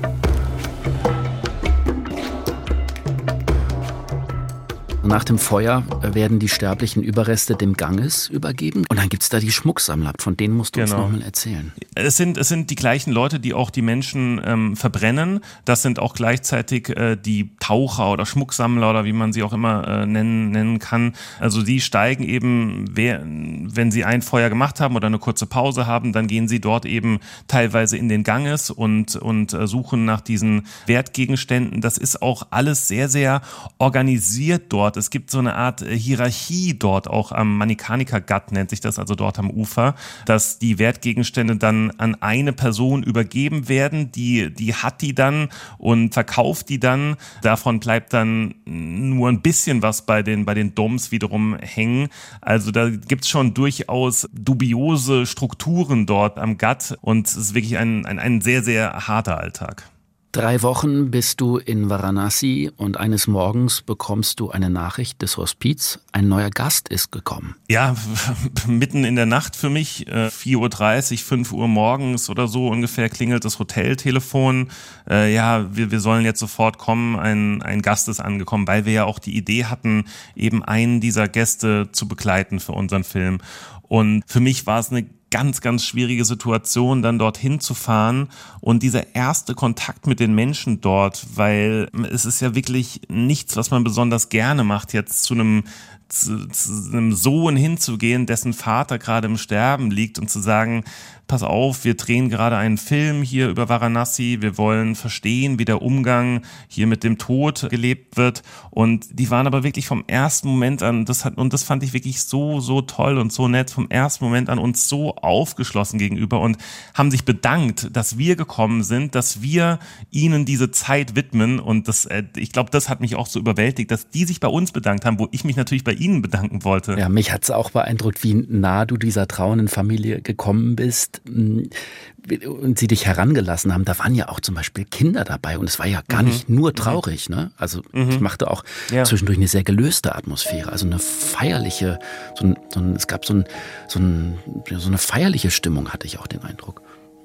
Nach 5.05 5.25
dem 5.25 5.39
Feuer 5.39 5.83
werden 6.03 6.39
die 6.39 6.49
sterblichen 6.49 7.03
Überreste 7.03 7.57
dem 7.57 7.75
Ganges 7.77 8.29
übergeben. 8.29 8.85
Und 8.89 9.01
dann 9.01 9.09
gibt 9.09 9.25
es 9.25 9.29
da 9.29 9.41
die 9.41 9.51
Schmucksammler, 9.51 10.13
von 10.21 10.37
denen 10.37 10.55
musst 10.55 10.77
du 10.77 10.81
genau. 10.81 10.95
uns 10.95 11.03
nochmal 11.03 11.23
erzählen. 11.23 11.73
Es 11.97 12.17
sind, 12.17 12.39
es 12.39 12.49
sind 12.49 12.71
die 12.71 12.77
gleichen 12.77 13.13
Leute, 13.13 13.41
die 13.41 13.53
auch 13.53 13.71
die 13.71 13.83
Menschen 13.83 14.41
ähm, 14.45 14.77
verbrennen. 14.77 15.41
Das 15.65 15.83
sind 15.83 15.99
auch 15.99 16.15
gleichzeitig 16.15 16.89
äh, 16.91 17.17
die 17.17 17.51
Taucher 17.59 18.13
oder 18.13 18.27
Schmucksammler 18.27 18.91
oder 18.91 19.05
wie 19.05 19.13
man 19.13 19.33
sie 19.33 19.43
auch 19.43 19.53
immer 19.53 19.87
äh, 19.89 20.07
nennen, 20.07 20.51
nennen 20.51 20.79
kann. 20.79 21.15
Also 21.41 21.63
die 21.63 21.81
steigen 21.81 22.23
eben, 22.23 22.85
wer, 22.93 23.23
wenn 23.25 23.91
sie 23.91 24.05
ein 24.05 24.23
Feuer 24.23 24.51
gemacht 24.51 24.81
haben 24.81 24.95
oder 24.95 25.09
eine 25.09 25.19
kurze 25.19 25.47
Pause 25.47 25.87
haben, 25.87 26.13
dann 26.13 26.29
gehen 26.29 26.47
sie 26.47 26.61
dort 26.61 26.87
eben 26.87 27.19
teilweise 27.49 27.97
in 27.97 28.09
den 28.09 28.23
Ganges 28.23 28.71
und, 28.71 29.17
und 29.17 29.53
äh, 29.53 29.67
suchen 29.67 30.05
nach 30.05 30.21
diesen 30.21 30.67
Wertgegenständen. 30.87 31.81
Das 31.81 31.99
ist 31.99 32.23
auch 32.23 32.47
alles 32.51 32.87
sehr, 32.87 33.09
sehr 33.09 33.43
organisiert 33.79 34.73
dort 34.73 34.92
dort. 34.93 34.97
Es 34.97 35.11
gibt 35.11 35.31
so 35.31 35.39
eine 35.39 35.55
Art 35.55 35.83
äh, 35.83 35.97
Hierarchie 35.97 36.79
dort, 36.79 37.09
auch 37.09 37.33
am 37.33 37.57
Manikanika 37.59 38.19
Gut 38.19 38.53
nennt 38.53 38.71
sich 38.71 38.81
das, 38.81 38.99
also 38.99 39.15
dort 39.15 39.39
am 39.39 39.51
Ufer, 39.51 39.95
dass 40.27 40.59
die 40.59 40.79
Wertgegenstände 40.79 41.57
dann 41.57 41.91
an 41.99 42.17
eine 42.21 42.53
Person 42.53 43.03
übergeben 43.03 43.69
werden, 43.69 44.13
die, 44.13 44.53
die 44.53 44.75
hat 44.75 45.01
die 45.03 45.15
dann 45.15 45.49
und 45.79 46.15
verkauft 46.15 46.69
die 46.69 46.81
dann. 46.81 47.17
Davon 47.43 47.81
bleibt 47.81 48.13
dann 48.13 48.55
nur 48.65 49.29
ein 49.29 49.43
bisschen 49.43 49.83
was 49.83 50.03
bei 50.03 50.23
den, 50.23 50.45
bei 50.45 50.55
den 50.55 50.75
Doms 50.75 51.11
wiederum 51.11 51.57
hängen. 51.57 52.09
Also 52.41 52.71
da 52.71 52.91
gibt's 52.91 53.29
schon 53.29 53.55
durchaus 53.55 54.29
dubiose 54.33 55.27
Strukturen 55.27 56.07
dort 56.07 56.39
am 56.39 56.59
Gut 56.59 56.97
und 57.01 57.27
es 57.27 57.37
ist 57.37 57.55
wirklich 57.55 57.79
ein, 57.79 58.07
ein, 58.07 58.19
ein 58.19 58.41
sehr, 58.41 58.63
sehr 58.63 58.93
harter 59.07 59.39
Alltag. 59.39 59.92
Drei 60.35 60.63
Wochen 60.63 61.11
bist 61.11 61.43
du 61.43 61.59
in 61.59 61.91
Varanasi 61.91 62.71
und 62.79 62.97
eines 62.97 63.27
Morgens 63.27 63.83
bekommst 63.83 64.41
du 64.41 64.51
eine 64.51 64.71
Nachricht 64.71 65.21
des 65.21 65.37
Hospiz. 65.37 66.01
Ein 66.11 66.29
neuer 66.29 66.49
Gast 66.49 66.89
ist 66.89 67.13
gekommen. 67.13 67.57
Ja, 67.69 67.95
mitten 68.67 69.05
in 69.05 69.15
der 69.15 69.27
Nacht 69.27 69.57
für 69.57 69.69
mich, 69.69 70.07
4.30 70.09 71.13
Uhr, 71.13 71.19
5 71.19 71.53
Uhr 71.53 71.69
morgens 71.69 72.31
oder 72.31 72.49
so 72.49 72.69
ungefähr 72.69 73.11
klingelt 73.11 73.45
das 73.45 73.59
Hoteltelefon. 73.59 74.71
Äh, 75.07 75.35
ja, 75.35 75.67
wir, 75.77 75.91
wir 75.91 76.01
sollen 76.01 76.25
jetzt 76.25 76.41
sofort 76.41 76.79
kommen, 76.79 77.19
ein, 77.19 77.61
ein 77.61 77.83
Gast 77.83 78.09
ist 78.09 78.21
angekommen, 78.21 78.67
weil 78.67 78.87
wir 78.87 78.93
ja 78.95 79.05
auch 79.05 79.19
die 79.19 79.37
Idee 79.37 79.67
hatten, 79.67 80.07
eben 80.35 80.65
einen 80.65 81.03
dieser 81.03 81.29
Gäste 81.29 81.91
zu 81.93 82.09
begleiten 82.09 82.59
für 82.59 82.73
unseren 82.73 83.05
Film. 83.05 83.43
Und 83.83 84.25
für 84.27 84.41
mich 84.41 84.67
war 84.67 84.81
es 84.81 84.89
eine 84.89 85.05
ganz, 85.33 85.61
ganz 85.61 85.85
schwierige 85.85 86.25
Situation, 86.25 87.03
dann 87.03 87.19
dorthin 87.19 87.59
zu 87.59 87.75
fahren 87.75 88.29
und 88.61 88.85
dieser 88.85 89.17
erste 89.17 89.57
Kontakt 89.57 90.07
mit 90.07 90.21
den 90.21 90.35
Menschen 90.35 90.81
dort, 90.81 91.27
weil 91.35 91.89
es 92.13 92.25
ist 92.25 92.41
ja 92.41 92.55
wirklich 92.55 93.01
nichts, 93.09 93.57
was 93.57 93.73
man 93.73 93.83
besonders 93.83 94.29
gerne 94.29 94.63
macht, 94.63 94.93
jetzt 94.93 95.25
zu 95.25 95.35
einem 95.35 95.65
zu, 96.09 96.47
zu 96.49 96.91
einem 96.93 97.13
Sohn 97.15 97.57
hinzugehen, 97.57 98.27
dessen 98.27 98.53
Vater 98.53 98.99
gerade 98.99 99.27
im 99.27 99.39
Sterben 99.39 99.91
liegt 99.91 100.19
und 100.19 100.29
zu 100.29 100.41
sagen, 100.41 100.85
pass 101.27 101.43
auf, 101.43 101.85
wir 101.85 101.95
drehen 101.95 102.29
gerade 102.29 102.57
einen 102.57 102.77
Film 102.77 103.23
hier 103.23 103.49
über 103.49 103.69
Varanasi, 103.69 104.39
wir 104.41 104.59
wollen 104.59 104.95
verstehen, 104.95 105.59
wie 105.59 105.65
der 105.65 105.81
Umgang 105.81 106.43
hier 106.69 106.87
mit 106.87 107.05
dem 107.05 107.17
Tod 107.17 107.69
gelebt 107.71 108.17
wird. 108.17 108.43
Und 108.71 109.19
die 109.19 109.31
waren 109.31 109.47
aber 109.47 109.63
wirklich 109.63 109.87
vom 109.87 110.05
ersten 110.07 110.49
Moment 110.49 110.83
an, 110.83 111.05
das 111.05 111.25
hat, 111.25 111.39
und 111.39 111.53
das 111.53 111.63
fand 111.63 111.83
ich 111.83 111.95
wirklich 111.95 112.23
so, 112.23 112.61
so 112.61 112.83
toll 112.83 113.17
und 113.17 113.33
so 113.33 113.49
nett, 113.49 113.71
vom 113.71 113.89
ersten 113.89 114.25
Moment 114.25 114.51
an 114.51 114.59
uns 114.59 114.89
so 114.89 115.17
aufgeschlossen 115.17 115.99
gegenüber 115.99 116.41
und 116.41 116.59
haben 116.95 117.11
sich 117.11 117.25
bedankt, 117.25 117.97
dass 117.97 118.19
wir 118.19 118.37
gekommen 118.37 118.83
sind, 118.83 119.15
dass 119.15 119.41
wir 119.41 119.79
ihnen 120.11 120.45
diese 120.45 120.71
Zeit 120.71 121.17
widmen. 121.17 121.61
Und 121.61 121.89
das, 121.89 122.05
äh, 122.05 122.25
ich 122.37 122.53
glaube, 122.53 122.71
das 122.71 122.89
hat 122.89 123.01
mich 123.01 123.17
auch 123.17 123.27
so 123.27 123.39
überwältigt, 123.39 123.91
dass 123.91 124.11
die 124.11 124.25
sich 124.25 124.41
bei 124.41 124.49
uns 124.49 124.73
bedankt 124.73 125.05
haben, 125.05 125.19
wo 125.19 125.29
ich 125.31 125.45
mich 125.45 125.57
natürlich 125.57 125.85
bei 125.85 125.93
Ihnen 125.93 126.21
bedanken 126.21 126.65
wollte. 126.65 126.99
Ja, 126.99 127.09
mich 127.09 127.33
hat 127.33 127.45
es 127.45 127.51
auch 127.51 127.71
beeindruckt, 127.71 128.23
wie 128.23 128.35
nah 128.35 128.85
du 128.85 128.99
dieser 128.99 129.27
trauenden 129.27 129.69
Familie 129.69 130.21
gekommen 130.21 130.77
bist 130.77 131.22
und 131.25 132.79
sie 132.79 132.87
dich 132.87 133.07
herangelassen 133.07 133.73
haben. 133.73 133.85
Da 133.85 133.99
waren 133.99 134.15
ja 134.15 134.29
auch 134.29 134.41
zum 134.41 134.55
Beispiel 134.55 134.85
Kinder 134.85 135.25
dabei 135.25 135.59
und 135.59 135.69
es 135.69 135.79
war 135.79 135.87
ja 135.87 136.03
gar 136.09 136.23
mhm. 136.23 136.29
nicht 136.29 136.49
nur 136.49 136.75
traurig. 136.75 137.29
Ne? 137.29 137.53
Also 137.57 137.83
mhm. 137.93 138.11
ich 138.11 138.21
machte 138.21 138.51
auch 138.51 138.65
ja. 138.91 139.05
zwischendurch 139.05 139.39
eine 139.39 139.49
sehr 139.49 139.65
gelöste 139.65 140.15
Atmosphäre, 140.15 140.71
also 140.71 140.87
eine 140.87 140.99
feierliche, 140.99 141.99
so 142.39 142.47
ein, 142.47 142.57
so 142.71 142.81
ein, 142.81 142.97
es 142.97 143.07
gab 143.07 143.25
so, 143.25 143.35
ein, 143.35 143.45
so, 143.89 143.99
ein, 143.99 144.39
so 144.71 144.89
eine 144.89 144.99
feierliche 144.99 145.51
Stimmung, 145.51 145.93
hatte 145.93 146.07
ich 146.07 146.19
auch 146.19 146.27
den 146.27 146.43
Eindruck. 146.43 146.83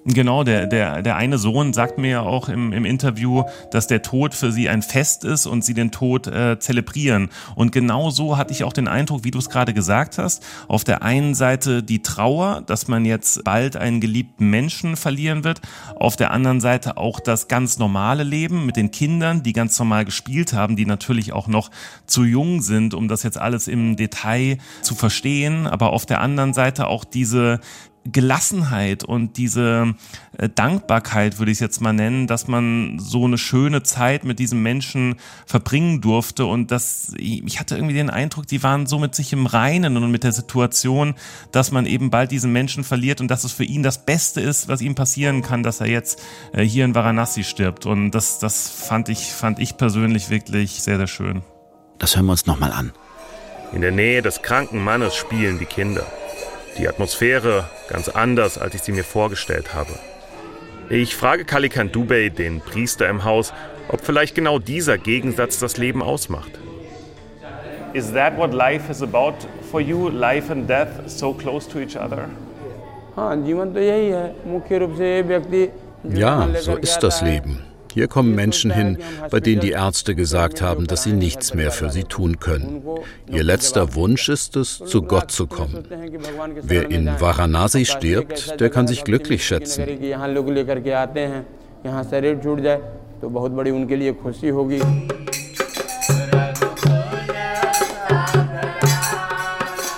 Genau, 0.10 0.46
der, 0.46 0.68
der, 0.68 1.02
der 1.02 1.18
eine 1.18 1.38
Sohn 1.38 1.74
sagt 1.74 1.98
mir 1.98 2.10
ja 2.10 2.22
auch 2.22 2.48
im, 2.48 2.72
im 2.72 2.86
Interview, 2.86 3.44
dass 3.72 3.88
der 3.88 4.02
Tod 4.02 4.34
für 4.34 4.54
sie 4.54 4.70
ein 4.70 4.82
Fest 4.82 5.26
ist 5.26 5.46
und 5.46 5.66
sie 5.66 5.74
den 5.74 5.92
Tod 5.92 6.28
äh, 6.28 6.58
zelebrieren. 6.60 7.28
Und 7.56 7.74
genau 7.74 8.10
so 8.10 8.38
hatte 8.38 8.54
ich 8.54 8.64
auch 8.64 8.72
den 8.72 8.88
Eindruck, 8.88 9.26
wie 9.26 9.32
du 9.32 9.40
es 9.40 9.50
gerade 9.50 9.74
gesagt 9.74 10.18
hast. 10.18 10.46
Auf 10.70 10.86
der 10.86 11.02
einen 11.02 11.36
Seite 11.36 11.84
die 11.84 12.02
Trauer, 12.04 12.64
dass 12.66 12.88
man 12.88 13.04
jetzt 13.04 13.44
bald 13.44 13.76
einen 13.76 14.00
geliebten 14.00 14.50
Menschen 14.50 14.96
verlieren 14.96 15.44
wird. 15.44 15.60
Auf 15.98 16.16
der 16.16 16.32
anderen 16.32 16.62
Seite 16.62 16.96
auch 16.96 17.20
das 17.20 17.50
ganz 17.50 17.78
normale 17.78 18.24
Leben 18.24 18.66
mit 18.66 18.78
den 18.78 18.92
Kindern, 18.92 19.44
die 19.44 19.52
ganz 19.52 19.78
normal 19.78 20.06
gespielt 20.06 20.54
haben, 20.54 20.78
die 20.78 20.86
natürlich 20.86 21.34
auch 21.34 21.50
noch 21.50 21.70
zu 22.06 22.24
jung 22.24 22.62
sind, 22.62 22.94
um 22.94 23.10
das 23.10 23.24
jetzt 23.24 23.38
alles 23.38 23.68
im 23.68 23.98
Detail 23.98 24.58
zu 24.84 24.96
verstehen. 24.96 25.68
Aber 25.68 25.92
auf 25.92 26.06
der 26.06 26.22
anderen 26.22 26.54
Seite 26.54 26.88
auch 26.88 27.04
diese 27.04 27.60
Gelassenheit 28.12 29.04
und 29.04 29.38
diese 29.38 29.96
äh, 30.38 30.50
Dankbarkeit, 30.50 31.40
würde 31.40 31.52
ich 31.52 31.58
es 31.58 31.62
jetzt 31.62 31.82
mal 31.82 31.94
nennen, 31.94 32.28
dass 32.28 32.48
man 32.48 33.00
so 33.00 33.26
eine 33.26 33.38
schöne 33.38 33.84
Zeit 33.84 34.24
mit 34.24 34.40
diesem 34.40 34.62
Menschen 34.62 35.16
verbringen 35.46 36.02
durfte 36.02 36.46
und 36.46 36.72
dass 36.72 37.14
ich 37.18 37.60
hatte 37.60 37.76
irgendwie 37.76 37.96
den 37.96 38.10
Eindruck, 38.10 38.48
die 38.48 38.64
waren 38.64 38.86
so 38.88 39.00
mit 39.00 39.16
sich 39.16 39.34
im 39.34 39.46
Reinen 39.46 39.98
und 39.98 40.12
mit 40.12 40.24
der 40.24 40.32
Situation, 40.32 41.16
dass 41.52 41.72
man 41.72 41.86
eben 41.86 42.10
bald 42.10 42.32
diesen 42.32 42.52
Menschen 42.52 42.84
verliert 42.84 43.22
und 43.22 43.30
dass 43.30 43.44
es 43.44 43.52
für 43.52 43.64
ihn 43.64 43.84
das 43.84 44.06
Beste 44.06 44.42
ist, 44.42 44.68
was 44.68 44.82
ihm 44.82 44.96
passieren 44.96 45.42
kann, 45.42 45.64
dass 45.64 45.82
er 45.82 45.88
jetzt 45.88 46.22
äh, 46.54 46.64
hier 46.64 46.86
in 46.86 46.96
Varanasi 46.96 47.44
stirbt 47.44 47.86
und 47.86 48.12
das, 48.12 48.40
das 48.40 48.70
fand 48.70 49.10
ich, 49.10 49.32
fand 49.34 49.60
ich 49.60 49.78
persönlich 49.78 50.30
wirklich 50.30 50.84
sehr, 50.84 50.98
sehr 50.98 51.08
schön. 51.08 51.42
Das 52.00 52.16
hören 52.16 52.26
wir 52.26 52.34
uns 52.34 52.46
nochmal 52.46 52.72
an. 52.72 52.92
In 53.74 53.82
der 53.82 53.92
Nähe 53.92 54.22
des 54.22 54.42
kranken 54.42 54.84
Mannes 54.84 55.16
spielen 55.16 55.60
die 55.60 55.66
Kinder. 55.66 56.06
Die 56.78 56.88
Atmosphäre 56.88 57.66
ganz 57.90 58.08
anders, 58.10 58.58
als 58.58 58.76
ich 58.76 58.82
sie 58.82 58.92
mir 58.92 59.04
vorgestellt 59.04 59.74
habe. 59.74 59.94
Ich 60.90 61.16
frage 61.16 61.44
Kalikan 61.44 61.92
Dubey, 61.92 62.30
den 62.30 62.62
Priester 62.62 63.10
im 63.10 63.24
Haus, 63.24 63.54
ob 63.90 64.02
vielleicht 64.02 64.36
genau 64.36 64.60
dieser 64.60 64.98
Gegensatz 64.98 65.60
das 65.60 65.78
Leben 65.78 66.02
ausmacht. 66.02 66.52
Is 67.94 68.14
that 68.14 68.38
what 68.38 68.54
life 68.54 68.92
is 68.92 69.02
about 69.02 69.36
for 69.72 69.82
you? 69.82 70.10
Life 70.10 70.52
and 70.52 70.70
death 70.70 70.88
so 71.08 71.34
close 71.34 71.68
to 71.70 71.80
each 71.80 71.98
other? 71.98 72.30
Ja, 76.04 76.48
so 76.60 76.76
ist 76.76 77.00
das 77.00 77.22
Leben. 77.22 77.67
Hier 77.98 78.08
kommen 78.08 78.36
Menschen 78.36 78.70
hin, 78.70 79.00
bei 79.32 79.40
denen 79.40 79.60
die 79.60 79.72
Ärzte 79.72 80.14
gesagt 80.14 80.62
haben, 80.62 80.86
dass 80.86 81.02
sie 81.02 81.14
nichts 81.14 81.56
mehr 81.56 81.72
für 81.72 81.90
sie 81.90 82.04
tun 82.04 82.40
können. 82.40 82.84
Ihr 83.28 83.44
letzter 83.44 83.96
Wunsch 83.96 84.30
ist 84.30 84.56
es, 84.56 84.78
zu 84.78 85.02
Gott 85.02 85.32
zu 85.32 85.48
kommen. 85.48 85.84
Wer 86.62 86.92
in 86.92 87.08
Varanasi 87.08 87.86
stirbt, 87.86 88.60
der 88.60 88.70
kann 88.70 88.86
sich 88.86 89.04
glücklich 89.04 89.48
schätzen. 89.48 89.84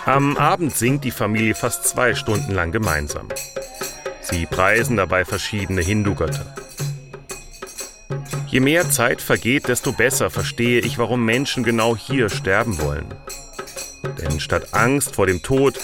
Am 0.06 0.38
Abend 0.38 0.74
singt 0.74 1.04
die 1.04 1.12
Familie 1.12 1.54
fast 1.54 1.84
zwei 1.84 2.16
Stunden 2.16 2.54
lang 2.54 2.72
gemeinsam. 2.72 3.28
Sie 4.22 4.46
preisen 4.46 4.96
dabei 4.96 5.26
verschiedene 5.26 5.82
Hindu-Götter. 5.82 6.59
Je 8.52 8.60
mehr 8.60 8.90
Zeit 8.90 9.22
vergeht, 9.22 9.68
desto 9.68 9.92
besser 9.92 10.32
verstehe 10.32 10.80
ich, 10.82 10.98
warum 10.98 11.24
Menschen 11.24 11.64
genau 11.64 11.96
hier 11.96 12.30
sterben 12.30 12.80
wollen. 12.82 13.06
Denn 14.20 14.40
statt 14.40 14.74
Angst 14.74 15.16
vor 15.16 15.28
dem 15.28 15.44
Tod 15.44 15.80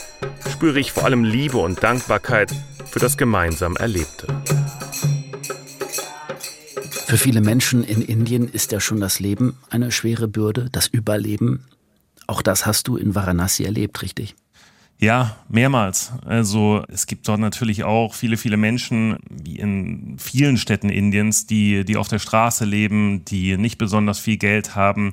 spüre 0.49 0.80
ich 0.80 0.91
vor 0.91 1.06
allem 1.06 1.23
Liebe 1.23 1.58
und 1.58 1.84
Dankbarkeit 1.84 2.51
für 2.89 2.97
das 2.97 3.17
gemeinsam 3.17 3.75
Erlebte. 3.75 4.28
Für 7.06 7.17
viele 7.17 7.41
Menschen 7.41 7.84
in 7.84 8.01
Indien 8.01 8.49
ist 8.49 8.71
ja 8.71 8.80
schon 8.80 8.99
das 8.99 9.19
Leben 9.19 9.58
eine 9.69 9.91
schwere 9.91 10.28
Bürde, 10.28 10.69
das 10.71 10.88
Überleben. 10.88 11.65
Auch 12.25 12.41
das 12.41 12.65
hast 12.65 12.88
du 12.88 12.97
in 12.97 13.13
Varanasi 13.13 13.63
erlebt, 13.63 14.01
richtig? 14.01 14.36
Ja, 14.97 15.36
mehrmals. 15.49 16.13
Also 16.25 16.84
es 16.88 17.05
gibt 17.05 17.27
dort 17.27 17.39
natürlich 17.39 17.84
auch 17.84 18.13
viele, 18.13 18.38
viele 18.38 18.55
Menschen, 18.55 19.17
wie 19.29 19.60
in 19.60 20.15
vielen 20.17 20.58
Städten 20.58 20.89
Indiens, 20.89 21.45
die, 21.45 21.84
die 21.84 21.97
auf 21.97 22.08
der 22.08 22.19
Straße 22.19 22.63
leben, 22.63 23.25
die 23.25 23.58
nicht 23.58 23.77
besonders 23.77 24.19
viel 24.19 24.38
Geld 24.38 24.75
haben 24.75 25.12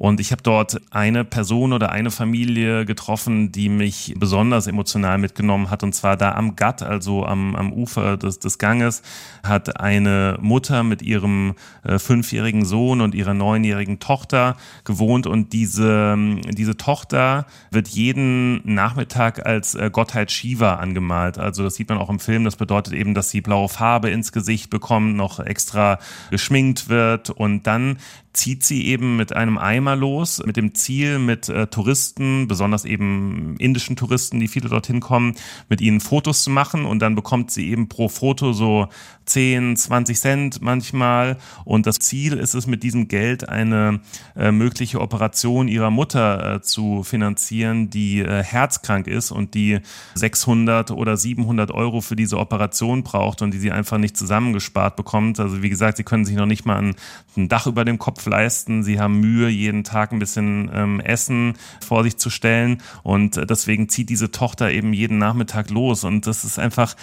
und 0.00 0.18
ich 0.18 0.32
habe 0.32 0.42
dort 0.42 0.80
eine 0.90 1.26
Person 1.26 1.74
oder 1.74 1.92
eine 1.92 2.10
Familie 2.10 2.86
getroffen, 2.86 3.52
die 3.52 3.68
mich 3.68 4.14
besonders 4.16 4.66
emotional 4.66 5.18
mitgenommen 5.18 5.68
hat. 5.68 5.82
Und 5.82 5.94
zwar 5.94 6.16
da 6.16 6.32
am 6.36 6.56
Gatt, 6.56 6.82
also 6.82 7.26
am, 7.26 7.54
am 7.54 7.70
Ufer 7.70 8.16
des, 8.16 8.38
des 8.38 8.56
Ganges, 8.56 9.02
hat 9.42 9.78
eine 9.78 10.38
Mutter 10.40 10.84
mit 10.84 11.02
ihrem 11.02 11.54
äh, 11.82 11.98
fünfjährigen 11.98 12.64
Sohn 12.64 13.02
und 13.02 13.14
ihrer 13.14 13.34
neunjährigen 13.34 13.98
Tochter 13.98 14.56
gewohnt. 14.84 15.26
Und 15.26 15.52
diese, 15.52 16.16
diese 16.48 16.78
Tochter 16.78 17.44
wird 17.70 17.88
jeden 17.88 18.62
Nachmittag 18.64 19.44
als 19.44 19.74
äh, 19.74 19.90
Gottheit 19.92 20.30
Shiva 20.30 20.76
angemalt. 20.76 21.36
Also 21.36 21.62
das 21.62 21.74
sieht 21.74 21.90
man 21.90 21.98
auch 21.98 22.08
im 22.08 22.20
Film. 22.20 22.44
Das 22.44 22.56
bedeutet 22.56 22.94
eben, 22.94 23.12
dass 23.12 23.28
sie 23.28 23.42
blaue 23.42 23.68
Farbe 23.68 24.08
ins 24.08 24.32
Gesicht 24.32 24.70
bekommt, 24.70 25.14
noch 25.14 25.40
extra 25.40 25.98
geschminkt 26.30 26.88
wird. 26.88 27.28
Und 27.28 27.66
dann 27.66 27.98
zieht 28.32 28.62
sie 28.62 28.86
eben 28.86 29.16
mit 29.16 29.32
einem 29.34 29.58
Eimer 29.58 29.96
los, 29.96 30.42
mit 30.44 30.56
dem 30.56 30.74
Ziel, 30.74 31.18
mit 31.18 31.48
äh, 31.48 31.66
Touristen, 31.66 32.46
besonders 32.46 32.84
eben 32.84 33.56
indischen 33.58 33.96
Touristen, 33.96 34.38
die 34.38 34.48
viele 34.48 34.68
dorthin 34.68 35.00
kommen, 35.00 35.34
mit 35.68 35.80
ihnen 35.80 36.00
Fotos 36.00 36.44
zu 36.44 36.50
machen 36.50 36.84
und 36.84 37.00
dann 37.00 37.14
bekommt 37.14 37.50
sie 37.50 37.68
eben 37.70 37.88
pro 37.88 38.08
Foto 38.08 38.52
so 38.52 38.88
10, 39.30 39.76
20 39.76 40.20
Cent 40.20 40.62
manchmal. 40.62 41.38
Und 41.64 41.86
das 41.86 41.98
Ziel 41.98 42.34
ist 42.34 42.54
es, 42.54 42.66
mit 42.66 42.82
diesem 42.82 43.08
Geld 43.08 43.48
eine 43.48 44.00
äh, 44.36 44.50
mögliche 44.50 45.00
Operation 45.00 45.68
ihrer 45.68 45.90
Mutter 45.90 46.56
äh, 46.56 46.60
zu 46.60 47.02
finanzieren, 47.04 47.90
die 47.90 48.20
äh, 48.20 48.42
herzkrank 48.42 49.06
ist 49.06 49.30
und 49.30 49.54
die 49.54 49.80
600 50.14 50.90
oder 50.90 51.16
700 51.16 51.70
Euro 51.70 52.00
für 52.00 52.16
diese 52.16 52.38
Operation 52.38 53.04
braucht 53.04 53.42
und 53.42 53.54
die 53.54 53.58
sie 53.58 53.70
einfach 53.70 53.98
nicht 53.98 54.16
zusammengespart 54.16 54.96
bekommt. 54.96 55.38
Also 55.38 55.62
wie 55.62 55.70
gesagt, 55.70 55.96
sie 55.96 56.04
können 56.04 56.24
sich 56.24 56.36
noch 56.36 56.46
nicht 56.46 56.66
mal 56.66 56.76
ein, 56.76 56.94
ein 57.36 57.48
Dach 57.48 57.66
über 57.66 57.84
dem 57.84 57.98
Kopf 57.98 58.26
leisten. 58.26 58.82
Sie 58.82 59.00
haben 59.00 59.20
Mühe, 59.20 59.48
jeden 59.48 59.84
Tag 59.84 60.12
ein 60.12 60.18
bisschen 60.18 60.70
ähm, 60.72 61.00
Essen 61.00 61.54
vor 61.84 62.02
sich 62.02 62.16
zu 62.16 62.30
stellen. 62.30 62.82
Und 63.02 63.36
äh, 63.36 63.46
deswegen 63.46 63.88
zieht 63.88 64.08
diese 64.08 64.30
Tochter 64.30 64.70
eben 64.70 64.92
jeden 64.92 65.18
Nachmittag 65.18 65.70
los. 65.70 66.04
Und 66.04 66.26
das 66.26 66.44
ist 66.44 66.58
einfach, 66.58 66.96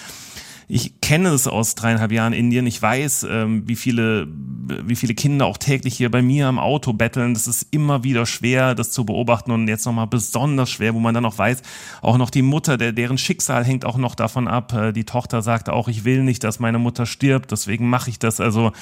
ich 0.69 0.99
kenne 0.99 1.29
es 1.29 1.47
aus 1.47 1.75
dreieinhalb 1.75 2.11
Jahren 2.11 2.33
Indien. 2.33 2.67
Ich 2.67 2.81
weiß, 2.81 3.25
ähm, 3.29 3.63
wie 3.67 3.77
viele, 3.77 4.27
wie 4.27 4.97
viele 4.97 5.15
Kinder 5.15 5.45
auch 5.45 5.57
täglich 5.57 5.95
hier 5.95 6.11
bei 6.11 6.21
mir 6.21 6.47
am 6.47 6.59
Auto 6.59 6.91
betteln. 6.91 7.33
Das 7.33 7.47
ist 7.47 7.67
immer 7.71 8.03
wieder 8.03 8.25
schwer, 8.25 8.75
das 8.75 8.91
zu 8.91 9.05
beobachten 9.05 9.51
und 9.51 9.69
jetzt 9.69 9.85
nochmal 9.85 10.07
besonders 10.07 10.69
schwer, 10.69 10.93
wo 10.93 10.99
man 10.99 11.13
dann 11.13 11.25
auch 11.25 11.37
weiß, 11.37 11.61
auch 12.01 12.17
noch 12.17 12.29
die 12.29 12.41
Mutter, 12.41 12.77
der, 12.77 12.91
deren 12.91 13.17
Schicksal 13.17 13.63
hängt 13.63 13.85
auch 13.85 13.95
noch 13.95 14.13
davon 14.13 14.49
ab. 14.49 14.73
Äh, 14.73 14.91
die 14.91 15.05
Tochter 15.05 15.41
sagt 15.41 15.69
auch, 15.69 15.87
ich 15.87 16.03
will 16.03 16.23
nicht, 16.23 16.43
dass 16.43 16.59
meine 16.59 16.79
Mutter 16.79 17.05
stirbt, 17.05 17.51
deswegen 17.51 17.89
mache 17.89 18.09
ich 18.09 18.19
das. 18.19 18.41
Also, 18.41 18.73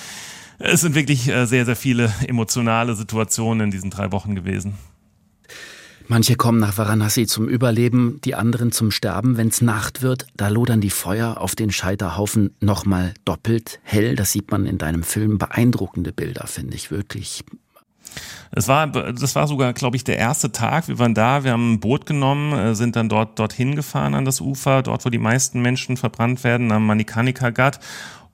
es 0.60 0.82
sind 0.82 0.96
wirklich 0.96 1.28
äh, 1.28 1.46
sehr, 1.46 1.66
sehr 1.66 1.76
viele 1.76 2.12
emotionale 2.28 2.96
Situationen 2.96 3.66
in 3.66 3.72
diesen 3.72 3.90
drei 3.90 4.12
Wochen 4.12 4.36
gewesen. 4.36 4.76
Manche 6.08 6.36
kommen 6.36 6.60
nach 6.60 6.78
Varanasi 6.78 7.26
zum 7.26 7.48
Überleben, 7.48 8.20
die 8.24 8.36
anderen 8.36 8.72
zum 8.72 8.92
Sterben. 8.92 9.38
Wenn's 9.38 9.62
Nacht 9.62 10.04
wird, 10.04 10.28
da 10.38 10.50
lodern 10.50 10.80
die 10.80 10.92
Feuer 10.92 11.42
auf 11.42 11.56
den 11.56 11.72
Scheiterhaufen 11.72 12.54
nochmal 12.60 13.16
doppelt 13.26 13.80
hell. 13.82 14.16
Das 14.16 14.32
sieht 14.32 14.52
man 14.52 14.68
in 14.68 14.78
deinem 14.78 15.02
Film. 15.02 15.40
Beeindruckende 15.40 16.12
Bilder, 16.12 16.46
finde 16.46 16.76
ich 16.76 16.92
wirklich. 16.92 17.44
Es 18.52 18.68
war, 18.68 18.88
das 18.88 19.36
war 19.36 19.48
sogar, 19.48 19.74
glaube 19.74 19.98
ich, 19.98 20.04
der 20.04 20.18
erste 20.18 20.52
Tag. 20.52 20.88
Wir 20.88 21.00
waren 21.00 21.14
da, 21.14 21.44
wir 21.44 21.52
haben 21.52 21.74
ein 21.74 21.80
Boot 21.80 22.06
genommen, 22.06 22.54
äh, 22.54 22.76
sind 22.76 22.96
dann 22.96 23.10
dort 23.10 23.40
dorthin 23.40 23.76
gefahren 23.76 24.14
an 24.14 24.26
das 24.26 24.42
Ufer, 24.42 24.84
dort, 24.84 25.06
wo 25.06 25.10
die 25.10 25.18
meisten 25.18 25.62
Menschen 25.62 25.98
verbrannt 25.98 26.44
werden, 26.44 26.72
am 26.72 26.86
Manikanika 26.86 27.50
Ghat 27.50 27.80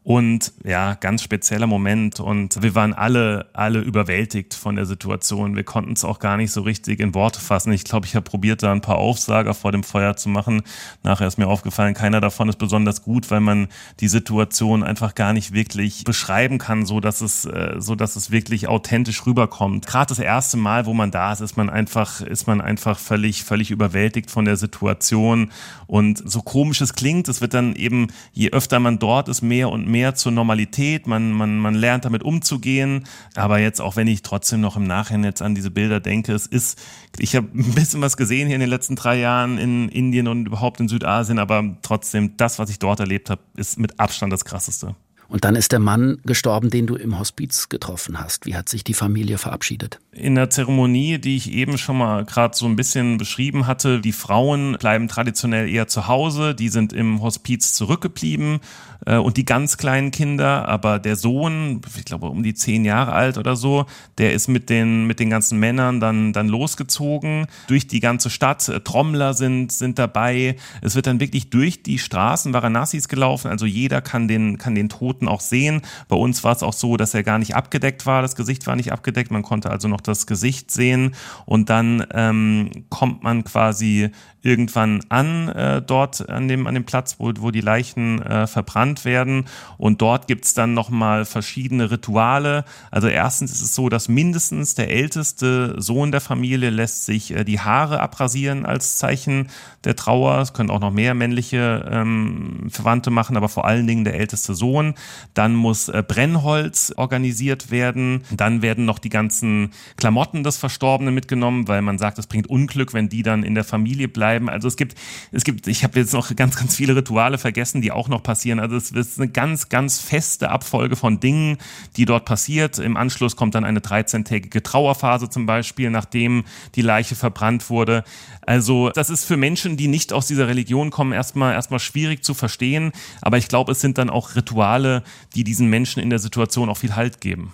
Und 0.04 0.54
ja, 0.64 0.96
ganz 0.96 1.22
spezieller 1.22 1.68
Moment 1.68 2.20
und 2.20 2.64
wir 2.64 2.74
waren 2.74 2.94
alle, 2.94 3.46
alle 3.54 3.82
überwältigt 3.82 4.56
von 4.56 4.76
der 4.76 4.88
Situation. 4.88 5.56
Wir 5.56 5.64
konnten 5.64 5.94
es 5.94 6.04
auch 6.04 6.18
gar 6.18 6.38
nicht 6.38 6.52
so 6.52 6.62
richtig 6.62 7.00
in 7.00 7.14
Worte 7.14 7.40
fassen. 7.40 7.72
Ich 7.72 7.84
glaube, 7.84 8.08
ich 8.08 8.16
habe 8.16 8.24
probiert, 8.24 8.64
da 8.64 8.72
ein 8.72 8.82
paar 8.82 8.98
Aufsager 8.98 9.54
vor 9.54 9.72
dem 9.72 9.84
Feuer 9.84 10.16
zu 10.16 10.28
machen. 10.28 10.64
Nachher 11.04 11.28
ist 11.28 11.38
mir 11.38 11.46
aufgefallen, 11.46 11.94
keiner 11.94 12.20
davon 12.20 12.50
ist 12.50 12.58
besonders 12.58 13.04
gut, 13.04 13.30
weil 13.30 13.42
man 13.42 13.68
die 14.00 14.08
Situation 14.08 14.82
einfach 14.82 15.14
gar 15.14 15.34
nicht 15.34 15.54
wirklich 15.54 16.04
beschreiben 16.04 16.58
kann, 16.58 16.88
so 16.88 17.00
dass 17.00 17.22
es, 17.22 17.46
äh, 17.46 17.76
so 17.78 17.94
dass 17.94 18.16
es 18.16 18.32
wirklich 18.32 18.68
authentisch 18.68 19.28
rüberkommt. 19.28 19.86
Gerade 19.86 20.10
das 20.10 20.20
erste 20.20 20.58
Mal, 20.58 20.88
wo 20.88 20.96
man 20.96 21.12
da 21.12 21.32
ist, 21.32 21.42
ist 21.42 21.58
man 21.58 21.70
einfach, 21.70 22.22
ist 22.22 22.48
man 22.48 22.60
einfach 22.60 22.98
völlig, 22.98 23.44
völlig 23.44 23.70
überwältigt 23.70 24.32
von 24.32 24.46
der 24.46 24.58
Situation. 24.58 25.52
Und 25.86 26.24
so 26.26 26.42
komisch 26.42 26.82
es 26.82 26.96
klingt, 26.96 27.28
es 27.28 27.40
wird 27.40 27.54
dann 27.54 27.76
eben, 27.76 28.08
je 28.34 28.50
öfter 28.50 28.80
man 28.80 28.98
dort 28.98 29.30
ist, 29.30 29.44
mehr 29.44 29.70
und 29.70 29.88
mehr 29.88 29.91
zur 30.16 30.32
Normalität, 30.32 31.08
man, 31.08 31.32
man, 31.32 31.58
man 31.58 31.76
lernt 31.76 32.06
damit 32.06 32.24
umzugehen. 32.24 33.06
Aber 33.36 33.60
jetzt, 33.60 33.82
auch 33.82 33.96
wenn 33.96 34.08
ich 34.08 34.22
trotzdem 34.22 34.62
noch 34.62 34.76
im 34.78 34.86
Nachhinein 34.86 35.24
jetzt 35.26 35.42
an 35.42 35.56
diese 35.56 35.72
Bilder 35.72 36.00
denke, 36.00 36.34
es 36.34 36.48
ist, 36.48 36.82
ich 37.18 37.36
habe 37.36 37.48
ein 37.54 37.74
bisschen 37.74 38.02
was 38.02 38.18
gesehen 38.18 38.48
hier 38.48 38.56
in 38.56 38.62
den 38.62 38.70
letzten 38.70 38.96
drei 38.96 39.20
Jahren 39.20 39.58
in 39.58 39.90
Indien 39.90 40.28
und 40.28 40.46
überhaupt 40.46 40.80
in 40.80 40.88
Südasien, 40.88 41.40
aber 41.40 41.78
trotzdem, 41.82 42.38
das, 42.38 42.60
was 42.60 42.70
ich 42.70 42.80
dort 42.80 43.00
erlebt 43.00 43.30
habe, 43.30 43.42
ist 43.56 43.80
mit 43.80 44.00
Abstand 44.00 44.32
das 44.32 44.46
Krasseste. 44.46 44.96
Und 45.32 45.46
dann 45.46 45.56
ist 45.56 45.72
der 45.72 45.80
Mann 45.80 46.20
gestorben, 46.26 46.70
den 46.70 46.88
du 46.88 46.96
im 46.96 47.18
Hospiz 47.18 47.70
getroffen 47.70 48.20
hast. 48.20 48.46
Wie 48.46 48.54
hat 48.54 48.68
sich 48.68 48.84
die 48.84 48.94
Familie 48.94 49.38
verabschiedet? 49.38 50.02
In 50.12 50.36
der 50.36 50.50
Zeremonie, 50.50 51.20
die 51.20 51.38
ich 51.38 51.54
eben 51.54 51.78
schon 51.78 51.98
mal 51.98 52.26
gerade 52.26 52.54
so 52.54 52.66
ein 52.66 52.76
bisschen 52.76 53.18
beschrieben 53.18 53.66
hatte, 53.66 54.02
die 54.02 54.12
Frauen 54.12 54.76
bleiben 54.78 55.08
traditionell 55.08 55.70
eher 55.70 55.88
zu 55.88 56.10
Hause, 56.10 56.54
die 56.54 56.68
sind 56.68 56.92
im 56.92 57.22
Hospiz 57.22 57.74
zurückgeblieben 57.74 58.60
äh, 59.06 59.18
und 59.18 59.38
die 59.38 59.46
ganz 59.46 59.78
kleinen 59.78 60.12
Kinder, 60.12 60.68
aber 60.68 61.00
der 61.00 61.16
Sohn, 61.16 61.82
ich 61.98 62.06
glaube 62.06 62.28
um 62.28 62.44
die 62.44 62.54
zehn 62.54 62.86
Jahre 62.86 63.14
alt 63.14 63.38
oder 63.38 63.56
so, 63.56 63.86
der 64.18 64.34
ist 64.34 64.48
mit 64.48 64.70
den, 64.70 65.08
mit 65.08 65.20
den 65.20 65.30
ganzen 65.30 65.60
Männern 65.60 66.00
dann, 66.00 66.34
dann 66.34 66.48
losgezogen 66.48 67.48
durch 67.68 67.88
die 67.88 68.00
ganze 68.00 68.30
Stadt. 68.30 68.72
Trommler 68.84 69.34
sind, 69.34 69.72
sind 69.72 69.98
dabei. 70.00 70.56
Es 70.82 70.96
wird 70.96 71.08
dann 71.08 71.20
wirklich 71.20 71.50
durch 71.50 71.84
die 71.84 71.98
Straßen 71.98 72.54
Varanasis 72.54 73.08
gelaufen, 73.08 73.50
also 73.50 73.66
jeder 73.66 74.02
kann 74.02 74.28
den, 74.28 74.58
kann 74.58 74.76
den 74.76 74.90
Toten 74.90 75.28
auch 75.28 75.42
sehen. 75.42 75.82
Bei 76.08 76.16
uns 76.16 76.44
war 76.44 76.56
es 76.56 76.64
auch 76.64 76.74
so, 76.74 76.98
dass 76.98 77.14
er 77.14 77.24
gar 77.24 77.40
nicht 77.40 77.56
abgedeckt 77.56 78.06
war, 78.06 78.22
das 78.22 78.36
Gesicht 78.36 78.68
war 78.68 78.76
nicht 78.76 78.92
abgedeckt, 78.92 79.32
man 79.32 79.44
konnte 79.44 79.70
also 79.70 79.88
noch 79.88 80.02
das 80.02 80.28
Gesicht 80.28 80.72
sehen 80.72 81.16
und 81.46 81.70
dann 81.70 82.06
ähm, 82.14 82.70
kommt 82.90 83.24
man 83.24 83.44
quasi 83.44 84.12
irgendwann 84.44 85.02
an 85.10 85.50
äh, 85.50 85.82
dort 85.82 86.28
an 86.30 86.48
dem, 86.48 86.68
an 86.68 86.74
dem 86.74 86.84
Platz, 86.84 87.16
wo, 87.20 87.32
wo 87.40 87.52
die 87.52 87.62
Leichen 87.62 88.22
äh, 88.22 88.48
verbrannt 88.48 88.91
werden 89.06 89.46
und 89.78 90.02
dort 90.02 90.28
gibt's 90.28 90.54
dann 90.54 90.74
nochmal 90.74 91.26
verschiedene 91.26 91.92
Rituale. 91.92 92.66
Also 92.92 93.08
erstens 93.08 93.52
ist 93.52 93.62
es 93.62 93.76
so, 93.76 93.90
dass 93.90 94.08
mindestens 94.08 94.76
der 94.76 94.90
älteste 94.90 95.76
Sohn 95.82 96.12
der 96.12 96.22
Familie 96.22 96.70
lässt 96.70 97.06
sich 97.06 97.32
äh, 97.32 97.44
die 97.44 97.60
Haare 97.60 98.00
abrasieren 98.00 98.66
als 98.66 98.98
Zeichen 98.98 99.48
der 99.84 99.96
Trauer. 99.96 100.40
Es 100.40 100.54
können 100.54 100.70
auch 100.70 100.80
noch 100.80 100.92
mehr 100.92 101.14
männliche 101.14 101.90
ähm, 101.90 102.68
Verwandte 102.70 103.10
machen, 103.10 103.38
aber 103.38 103.50
vor 103.50 103.66
allen 103.66 103.88
Dingen 103.88 104.04
der 104.04 104.16
älteste 104.16 104.54
Sohn. 104.54 104.94
Dann 105.34 105.56
muss 105.56 105.90
äh, 105.90 106.04
Brennholz 106.08 106.94
organisiert 106.96 107.72
werden. 107.72 108.24
Dann 108.32 108.62
werden 108.62 108.86
noch 108.86 109.00
die 109.00 109.10
ganzen 109.10 109.72
Klamotten 109.98 110.44
des 110.44 110.58
Verstorbenen 110.58 111.14
mitgenommen, 111.14 111.68
weil 111.68 111.82
man 111.82 111.98
sagt, 111.98 112.20
es 112.20 112.28
bringt 112.28 112.48
Unglück, 112.48 112.94
wenn 112.94 113.10
die 113.10 113.24
dann 113.24 113.44
in 113.44 113.56
der 113.56 113.64
Familie 113.64 114.08
bleiben. 114.08 114.50
Also 114.50 114.68
es 114.68 114.78
gibt, 114.78 114.96
es 115.32 115.44
gibt, 115.44 115.68
ich 115.68 115.84
habe 115.84 116.00
jetzt 116.00 116.14
noch 116.14 116.36
ganz, 116.36 116.56
ganz 116.56 116.76
viele 116.76 116.96
Rituale 116.96 117.38
vergessen, 117.38 117.82
die 117.82 117.92
auch 117.92 118.08
noch 118.08 118.24
passieren. 118.24 118.60
Also 118.60 118.76
es 118.89 118.91
ist 118.91 119.20
eine 119.20 119.30
ganz, 119.30 119.70
ganz 119.70 120.00
feste 120.00 120.50
Abfolge 120.50 120.96
von 120.96 121.20
Dingen, 121.20 121.58
die 121.98 122.06
dort 122.06 122.26
passiert. 122.26 122.80
Im 122.80 122.98
Anschluss 122.98 123.36
kommt 123.36 123.56
dann 123.56 123.63
eine 123.63 123.80
13-tägige 123.80 124.63
Trauerphase 124.63 125.30
zum 125.30 125.46
Beispiel, 125.46 125.89
nachdem 125.89 126.44
die 126.76 126.82
Leiche 126.82 127.15
verbrannt 127.15 127.70
wurde. 127.70 128.04
Also 128.41 128.89
das 128.89 129.10
ist 129.10 129.26
für 129.26 129.38
Menschen, 129.38 129.78
die 129.78 129.88
nicht 129.88 130.13
aus 130.13 130.28
dieser 130.28 130.48
Religion 130.48 130.89
kommen, 130.89 131.12
erstmal 131.12 131.54
erstmal 131.54 131.80
schwierig 131.80 132.24
zu 132.24 132.34
verstehen. 132.34 132.91
Aber 133.22 133.38
ich 133.38 133.48
glaube, 133.48 133.74
es 133.74 133.82
sind 133.82 133.98
dann 133.98 134.10
auch 134.10 134.36
Rituale, 134.36 135.04
die 135.36 135.44
diesen 135.44 135.70
Menschen 135.70 136.02
in 136.02 136.10
der 136.10 136.20
Situation 136.20 136.70
auch 136.70 136.78
viel 136.78 136.96
Halt 136.96 137.22
geben. 137.22 137.54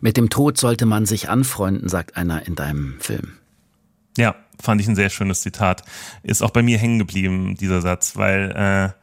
Mit 0.00 0.16
dem 0.16 0.30
Tod 0.30 0.58
sollte 0.58 0.86
man 0.86 1.06
sich 1.06 1.28
anfreunden, 1.28 1.88
sagt 1.88 2.16
einer 2.16 2.46
in 2.46 2.54
deinem 2.54 2.96
Film. 3.00 3.34
Ja, 4.16 4.34
fand 4.60 4.80
ich 4.80 4.88
ein 4.88 4.96
sehr 4.96 5.10
schönes 5.10 5.42
Zitat. 5.42 5.84
Ist 6.22 6.42
auch 6.42 6.50
bei 6.50 6.62
mir 6.62 6.78
hängen 6.78 6.98
geblieben, 6.98 7.56
dieser 7.56 7.80
Satz, 7.80 8.16
weil 8.16 8.50
äh, 8.96 8.99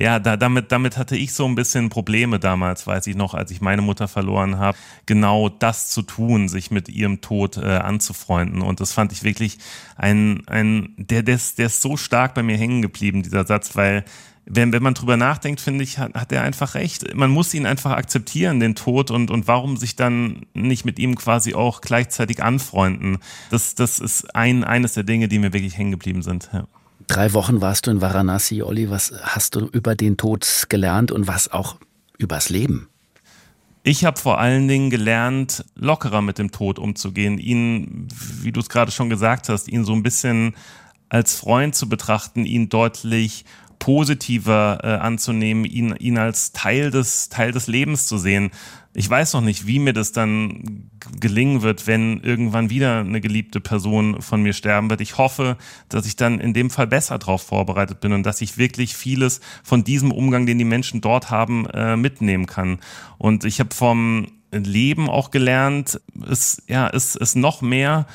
ja, 0.00 0.18
da, 0.18 0.38
damit, 0.38 0.72
damit 0.72 0.96
hatte 0.96 1.14
ich 1.14 1.34
so 1.34 1.44
ein 1.44 1.54
bisschen 1.54 1.90
Probleme 1.90 2.38
damals, 2.40 2.86
weiß 2.86 3.06
ich 3.06 3.16
noch, 3.16 3.34
als 3.34 3.50
ich 3.50 3.60
meine 3.60 3.82
Mutter 3.82 4.08
verloren 4.08 4.56
habe, 4.56 4.78
genau 5.04 5.50
das 5.50 5.90
zu 5.90 6.00
tun, 6.00 6.48
sich 6.48 6.70
mit 6.70 6.88
ihrem 6.88 7.20
Tod 7.20 7.58
äh, 7.58 7.66
anzufreunden. 7.66 8.62
Und 8.62 8.80
das 8.80 8.94
fand 8.94 9.12
ich 9.12 9.24
wirklich 9.24 9.58
ein, 9.96 10.42
ein 10.46 10.94
der, 10.96 11.22
der, 11.22 11.34
ist, 11.34 11.58
der 11.58 11.66
ist 11.66 11.82
so 11.82 11.98
stark 11.98 12.32
bei 12.34 12.42
mir 12.42 12.56
hängen 12.56 12.80
geblieben, 12.80 13.22
dieser 13.22 13.46
Satz, 13.46 13.76
weil 13.76 14.06
wenn, 14.46 14.72
wenn 14.72 14.82
man 14.82 14.94
drüber 14.94 15.18
nachdenkt, 15.18 15.60
finde 15.60 15.84
ich, 15.84 15.98
hat, 15.98 16.14
hat 16.14 16.32
er 16.32 16.44
einfach 16.44 16.74
recht. 16.74 17.14
Man 17.14 17.30
muss 17.30 17.52
ihn 17.52 17.66
einfach 17.66 17.92
akzeptieren, 17.92 18.58
den 18.58 18.74
Tod, 18.74 19.10
und, 19.10 19.30
und 19.30 19.48
warum 19.48 19.76
sich 19.76 19.96
dann 19.96 20.46
nicht 20.54 20.86
mit 20.86 20.98
ihm 20.98 21.14
quasi 21.14 21.52
auch 21.52 21.82
gleichzeitig 21.82 22.42
anfreunden. 22.42 23.18
Das, 23.50 23.74
das 23.74 23.98
ist 23.98 24.34
ein, 24.34 24.64
eines 24.64 24.94
der 24.94 25.04
Dinge, 25.04 25.28
die 25.28 25.38
mir 25.38 25.52
wirklich 25.52 25.76
hängen 25.76 25.90
geblieben 25.90 26.22
sind. 26.22 26.48
Ja. 26.54 26.66
Drei 27.10 27.32
Wochen 27.32 27.60
warst 27.60 27.88
du 27.88 27.90
in 27.90 28.00
Varanasi, 28.00 28.62
Olli. 28.62 28.88
Was 28.88 29.12
hast 29.20 29.56
du 29.56 29.66
über 29.72 29.96
den 29.96 30.16
Tod 30.16 30.66
gelernt 30.68 31.10
und 31.10 31.26
was 31.26 31.50
auch 31.50 31.74
übers 32.18 32.50
Leben? 32.50 32.88
Ich 33.82 34.04
habe 34.04 34.16
vor 34.16 34.38
allen 34.38 34.68
Dingen 34.68 34.90
gelernt, 34.90 35.64
lockerer 35.74 36.22
mit 36.22 36.38
dem 36.38 36.52
Tod 36.52 36.78
umzugehen, 36.78 37.38
ihn, 37.38 38.06
wie 38.40 38.52
du 38.52 38.60
es 38.60 38.68
gerade 38.68 38.92
schon 38.92 39.10
gesagt 39.10 39.48
hast, 39.48 39.66
ihn 39.66 39.84
so 39.84 39.92
ein 39.92 40.04
bisschen 40.04 40.54
als 41.08 41.34
Freund 41.34 41.74
zu 41.74 41.88
betrachten, 41.88 42.44
ihn 42.44 42.68
deutlich 42.68 43.44
positiver 43.80 44.78
äh, 44.84 44.86
anzunehmen, 44.88 45.64
ihn, 45.64 45.96
ihn 45.98 46.18
als 46.18 46.52
Teil 46.52 46.92
des, 46.92 47.30
Teil 47.30 47.50
des 47.50 47.66
Lebens 47.66 48.06
zu 48.06 48.18
sehen. 48.18 48.50
Ich 48.92 49.08
weiß 49.08 49.32
noch 49.32 49.40
nicht, 49.40 49.66
wie 49.66 49.78
mir 49.78 49.92
das 49.92 50.12
dann 50.12 50.90
gelingen 51.18 51.62
wird, 51.62 51.86
wenn 51.86 52.20
irgendwann 52.20 52.70
wieder 52.70 53.00
eine 53.00 53.20
geliebte 53.20 53.60
Person 53.60 54.20
von 54.20 54.42
mir 54.42 54.52
sterben 54.52 54.90
wird. 54.90 55.00
Ich 55.00 55.16
hoffe, 55.16 55.56
dass 55.88 56.06
ich 56.06 56.16
dann 56.16 56.40
in 56.40 56.54
dem 56.54 56.70
Fall 56.70 56.86
besser 56.86 57.18
darauf 57.18 57.42
vorbereitet 57.42 58.00
bin 58.00 58.12
und 58.12 58.24
dass 58.24 58.40
ich 58.40 58.58
wirklich 58.58 58.94
vieles 58.94 59.40
von 59.64 59.82
diesem 59.82 60.12
Umgang, 60.12 60.44
den 60.44 60.58
die 60.58 60.64
Menschen 60.64 61.00
dort 61.00 61.30
haben, 61.30 61.66
äh, 61.70 61.96
mitnehmen 61.96 62.46
kann. 62.46 62.78
Und 63.16 63.44
ich 63.44 63.60
habe 63.60 63.74
vom 63.74 64.28
Leben 64.52 65.08
auch 65.08 65.30
gelernt, 65.30 66.00
es, 66.28 66.62
ja, 66.68 66.88
es, 66.88 67.16
es 67.16 67.34
noch 67.34 67.62
mehr 67.62 68.06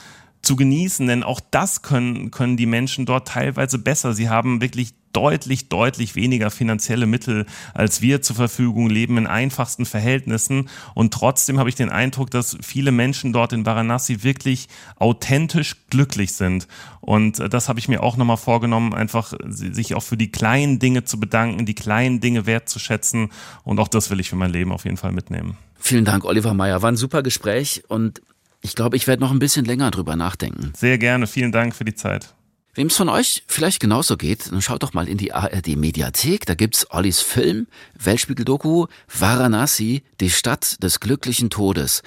zu 0.41 0.55
genießen, 0.55 1.07
denn 1.07 1.23
auch 1.23 1.39
das 1.39 1.81
können, 1.81 2.29
können 2.29 2.55
die 2.55 2.67
Menschen 2.67 3.05
dort 3.05 3.29
teilweise 3.29 3.79
besser. 3.79 4.13
Sie 4.13 4.29
haben 4.29 4.61
wirklich 4.61 4.93
deutlich, 5.15 5.69
deutlich 5.69 6.15
weniger 6.15 6.51
finanzielle 6.51 7.05
Mittel 7.05 7.45
als 7.73 8.01
wir 8.01 8.21
zur 8.21 8.35
Verfügung, 8.35 8.89
leben 8.89 9.17
in 9.17 9.27
einfachsten 9.27 9.85
Verhältnissen 9.85 10.69
und 10.93 11.13
trotzdem 11.13 11.59
habe 11.59 11.69
ich 11.69 11.75
den 11.75 11.89
Eindruck, 11.89 12.31
dass 12.31 12.57
viele 12.61 12.91
Menschen 12.91 13.33
dort 13.33 13.53
in 13.53 13.65
Varanasi 13.65 14.23
wirklich 14.23 14.67
authentisch 14.97 15.75
glücklich 15.89 16.33
sind 16.33 16.67
und 17.01 17.39
äh, 17.39 17.49
das 17.49 17.69
habe 17.69 17.79
ich 17.79 17.87
mir 17.87 18.03
auch 18.03 18.17
nochmal 18.17 18.37
vorgenommen, 18.37 18.93
einfach 18.93 19.33
sich 19.47 19.95
auch 19.95 20.03
für 20.03 20.17
die 20.17 20.31
kleinen 20.31 20.79
Dinge 20.79 21.03
zu 21.03 21.19
bedanken, 21.19 21.65
die 21.65 21.75
kleinen 21.75 22.19
Dinge 22.19 22.45
wertzuschätzen 22.45 23.29
und 23.63 23.79
auch 23.79 23.87
das 23.87 24.09
will 24.09 24.19
ich 24.19 24.29
für 24.29 24.35
mein 24.35 24.51
Leben 24.51 24.71
auf 24.71 24.85
jeden 24.85 24.97
Fall 24.97 25.11
mitnehmen. 25.11 25.57
Vielen 25.79 26.05
Dank, 26.05 26.25
Oliver 26.25 26.53
Meyer. 26.53 26.81
War 26.81 26.91
ein 26.91 26.97
super 26.97 27.21
Gespräch 27.21 27.83
und 27.87 28.21
ich 28.61 28.73
glaube, 28.73 28.97
ich 28.97 29.05
werde 29.05 29.21
noch 29.21 29.31
ein 29.31 29.37
bisschen 29.37 29.65
länger 29.65 29.91
drüber 29.91 30.15
nachdenken. 30.15 30.73
Sehr 30.75 30.97
gerne. 30.97 31.27
Vielen 31.27 31.51
Dank 31.51 31.75
für 31.75 31.85
die 31.85 31.93
Zeit. 31.93 32.33
Wem 32.75 32.87
es 32.87 32.97
von 32.97 33.07
euch 33.07 33.43
vielleicht 33.47 33.79
genauso 33.79 34.17
geht, 34.17 34.51
dann 34.51 34.61
schaut 34.61 34.83
doch 34.83 34.93
mal 34.93 35.07
in 35.07 35.17
die 35.17 35.31
ARD 35.31 35.77
Mediathek. 35.77 36.45
Da 36.45 36.55
gibt's 36.55 36.91
Ollis 36.91 37.21
Film, 37.21 37.67
Weltspiegel-Doku, 37.97 38.87
Varanasi, 39.07 40.03
die 40.19 40.29
Stadt 40.29 40.83
des 40.83 40.99
glücklichen 40.99 41.49
Todes. 41.49 42.03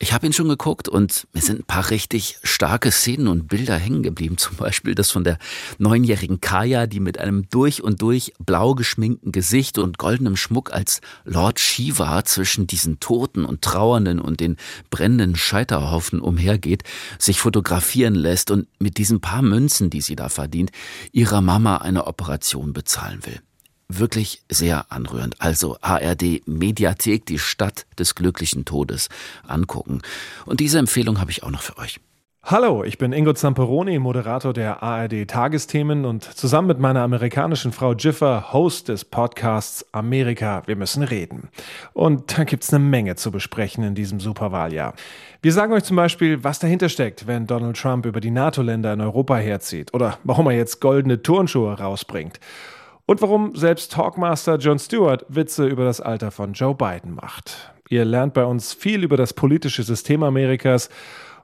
Ich 0.00 0.12
habe 0.12 0.26
ihn 0.26 0.32
schon 0.32 0.48
geguckt 0.48 0.88
und 0.88 1.26
mir 1.32 1.42
sind 1.42 1.58
ein 1.58 1.64
paar 1.64 1.90
richtig 1.90 2.38
starke 2.44 2.92
Szenen 2.92 3.26
und 3.26 3.48
Bilder 3.48 3.76
hängen 3.76 4.04
geblieben. 4.04 4.38
Zum 4.38 4.54
Beispiel 4.54 4.94
das 4.94 5.10
von 5.10 5.24
der 5.24 5.38
neunjährigen 5.78 6.40
Kaya, 6.40 6.86
die 6.86 7.00
mit 7.00 7.18
einem 7.18 7.48
durch 7.50 7.82
und 7.82 8.00
durch 8.00 8.32
blau 8.38 8.76
geschminkten 8.76 9.32
Gesicht 9.32 9.76
und 9.76 9.98
goldenem 9.98 10.36
Schmuck 10.36 10.72
als 10.72 11.00
Lord 11.24 11.58
Shiva 11.58 12.24
zwischen 12.24 12.68
diesen 12.68 13.00
Toten 13.00 13.44
und 13.44 13.62
Trauernden 13.62 14.20
und 14.20 14.38
den 14.38 14.56
brennenden 14.88 15.34
Scheiterhaufen 15.34 16.20
umhergeht, 16.20 16.84
sich 17.18 17.40
fotografieren 17.40 18.14
lässt 18.14 18.52
und 18.52 18.68
mit 18.78 18.98
diesen 18.98 19.20
paar 19.20 19.42
Münzen, 19.42 19.90
die 19.90 20.00
sie 20.00 20.14
da 20.14 20.28
verdient, 20.28 20.70
ihrer 21.10 21.40
Mama 21.40 21.78
eine 21.78 22.06
Operation 22.06 22.72
bezahlen 22.72 23.26
will 23.26 23.40
wirklich 23.88 24.42
sehr 24.50 24.92
anrührend. 24.92 25.40
Also 25.40 25.78
ARD 25.80 26.46
Mediathek, 26.46 27.26
die 27.26 27.38
Stadt 27.38 27.86
des 27.98 28.14
glücklichen 28.14 28.64
Todes 28.64 29.08
angucken. 29.46 30.02
Und 30.46 30.60
diese 30.60 30.78
Empfehlung 30.78 31.20
habe 31.20 31.30
ich 31.30 31.42
auch 31.42 31.50
noch 31.50 31.62
für 31.62 31.78
euch. 31.78 32.00
Hallo, 32.50 32.82
ich 32.82 32.96
bin 32.96 33.12
Ingo 33.12 33.34
Zamperoni, 33.34 33.98
Moderator 33.98 34.54
der 34.54 34.82
ARD 34.82 35.28
Tagesthemen 35.28 36.06
und 36.06 36.22
zusammen 36.22 36.68
mit 36.68 36.78
meiner 36.78 37.02
amerikanischen 37.02 37.72
Frau 37.72 37.92
Jiffer 37.92 38.54
Host 38.54 38.88
des 38.88 39.04
Podcasts 39.04 39.84
Amerika, 39.92 40.62
wir 40.64 40.76
müssen 40.76 41.02
reden. 41.02 41.50
Und 41.92 42.38
da 42.38 42.44
gibt's 42.44 42.72
eine 42.72 42.82
Menge 42.82 43.16
zu 43.16 43.32
besprechen 43.32 43.84
in 43.84 43.94
diesem 43.94 44.18
Superwahljahr. 44.18 44.94
Wir 45.42 45.52
sagen 45.52 45.74
euch 45.74 45.84
zum 45.84 45.96
Beispiel, 45.96 46.42
was 46.42 46.58
dahinter 46.58 46.88
steckt, 46.88 47.26
wenn 47.26 47.46
Donald 47.46 47.76
Trump 47.76 48.06
über 48.06 48.20
die 48.20 48.30
NATO-Länder 48.30 48.94
in 48.94 49.02
Europa 49.02 49.36
herzieht 49.36 49.92
oder 49.92 50.18
warum 50.24 50.46
er 50.46 50.56
jetzt 50.56 50.80
goldene 50.80 51.20
Turnschuhe 51.22 51.78
rausbringt. 51.78 52.40
Und 53.08 53.22
warum 53.22 53.56
selbst 53.56 53.92
Talkmaster 53.92 54.58
Jon 54.58 54.78
Stewart 54.78 55.24
Witze 55.30 55.66
über 55.66 55.86
das 55.86 56.02
Alter 56.02 56.30
von 56.30 56.52
Joe 56.52 56.74
Biden 56.74 57.14
macht. 57.14 57.72
Ihr 57.88 58.04
lernt 58.04 58.34
bei 58.34 58.44
uns 58.44 58.74
viel 58.74 59.02
über 59.02 59.16
das 59.16 59.32
politische 59.32 59.82
System 59.82 60.22
Amerikas 60.22 60.90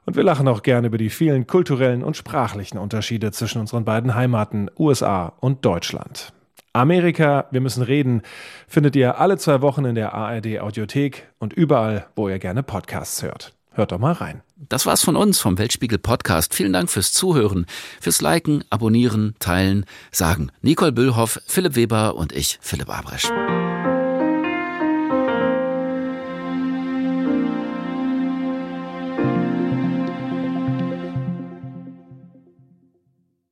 und 0.05 0.15
wir 0.15 0.21
lachen 0.21 0.47
auch 0.47 0.61
gerne 0.61 0.85
über 0.85 0.99
die 0.99 1.09
vielen 1.09 1.47
kulturellen 1.47 2.03
und 2.03 2.15
sprachlichen 2.15 2.77
Unterschiede 2.77 3.31
zwischen 3.31 3.61
unseren 3.61 3.83
beiden 3.83 4.13
Heimaten 4.13 4.69
USA 4.77 5.33
und 5.39 5.65
Deutschland. 5.65 6.33
Amerika, 6.73 7.47
wir 7.49 7.61
müssen 7.61 7.81
reden, 7.81 8.21
findet 8.67 8.95
ihr 8.95 9.19
alle 9.19 9.39
zwei 9.39 9.63
Wochen 9.63 9.85
in 9.85 9.95
der 9.95 10.13
ARD 10.13 10.59
Audiothek 10.59 11.27
und 11.39 11.51
überall, 11.51 12.05
wo 12.15 12.29
ihr 12.29 12.37
gerne 12.37 12.61
Podcasts 12.61 13.23
hört. 13.23 13.54
Hört 13.75 13.91
doch 13.91 13.99
mal 13.99 14.13
rein. 14.13 14.41
Das 14.69 14.85
war's 14.85 15.03
von 15.03 15.17
uns 15.17 15.39
vom 15.39 15.57
Weltspiegel 15.57 15.97
Podcast. 15.97 16.55
Vielen 16.55 16.71
Dank 16.71 16.89
fürs 16.89 17.11
Zuhören, 17.11 17.65
fürs 17.99 18.21
Liken, 18.21 18.63
Abonnieren, 18.69 19.35
Teilen, 19.39 19.85
sagen 20.11 20.49
Nicole 20.61 20.93
Büllhoff, 20.93 21.41
Philipp 21.45 21.75
Weber 21.75 22.15
und 22.15 22.31
ich, 22.31 22.57
Philipp 22.61 22.89
Abresch. 22.89 23.29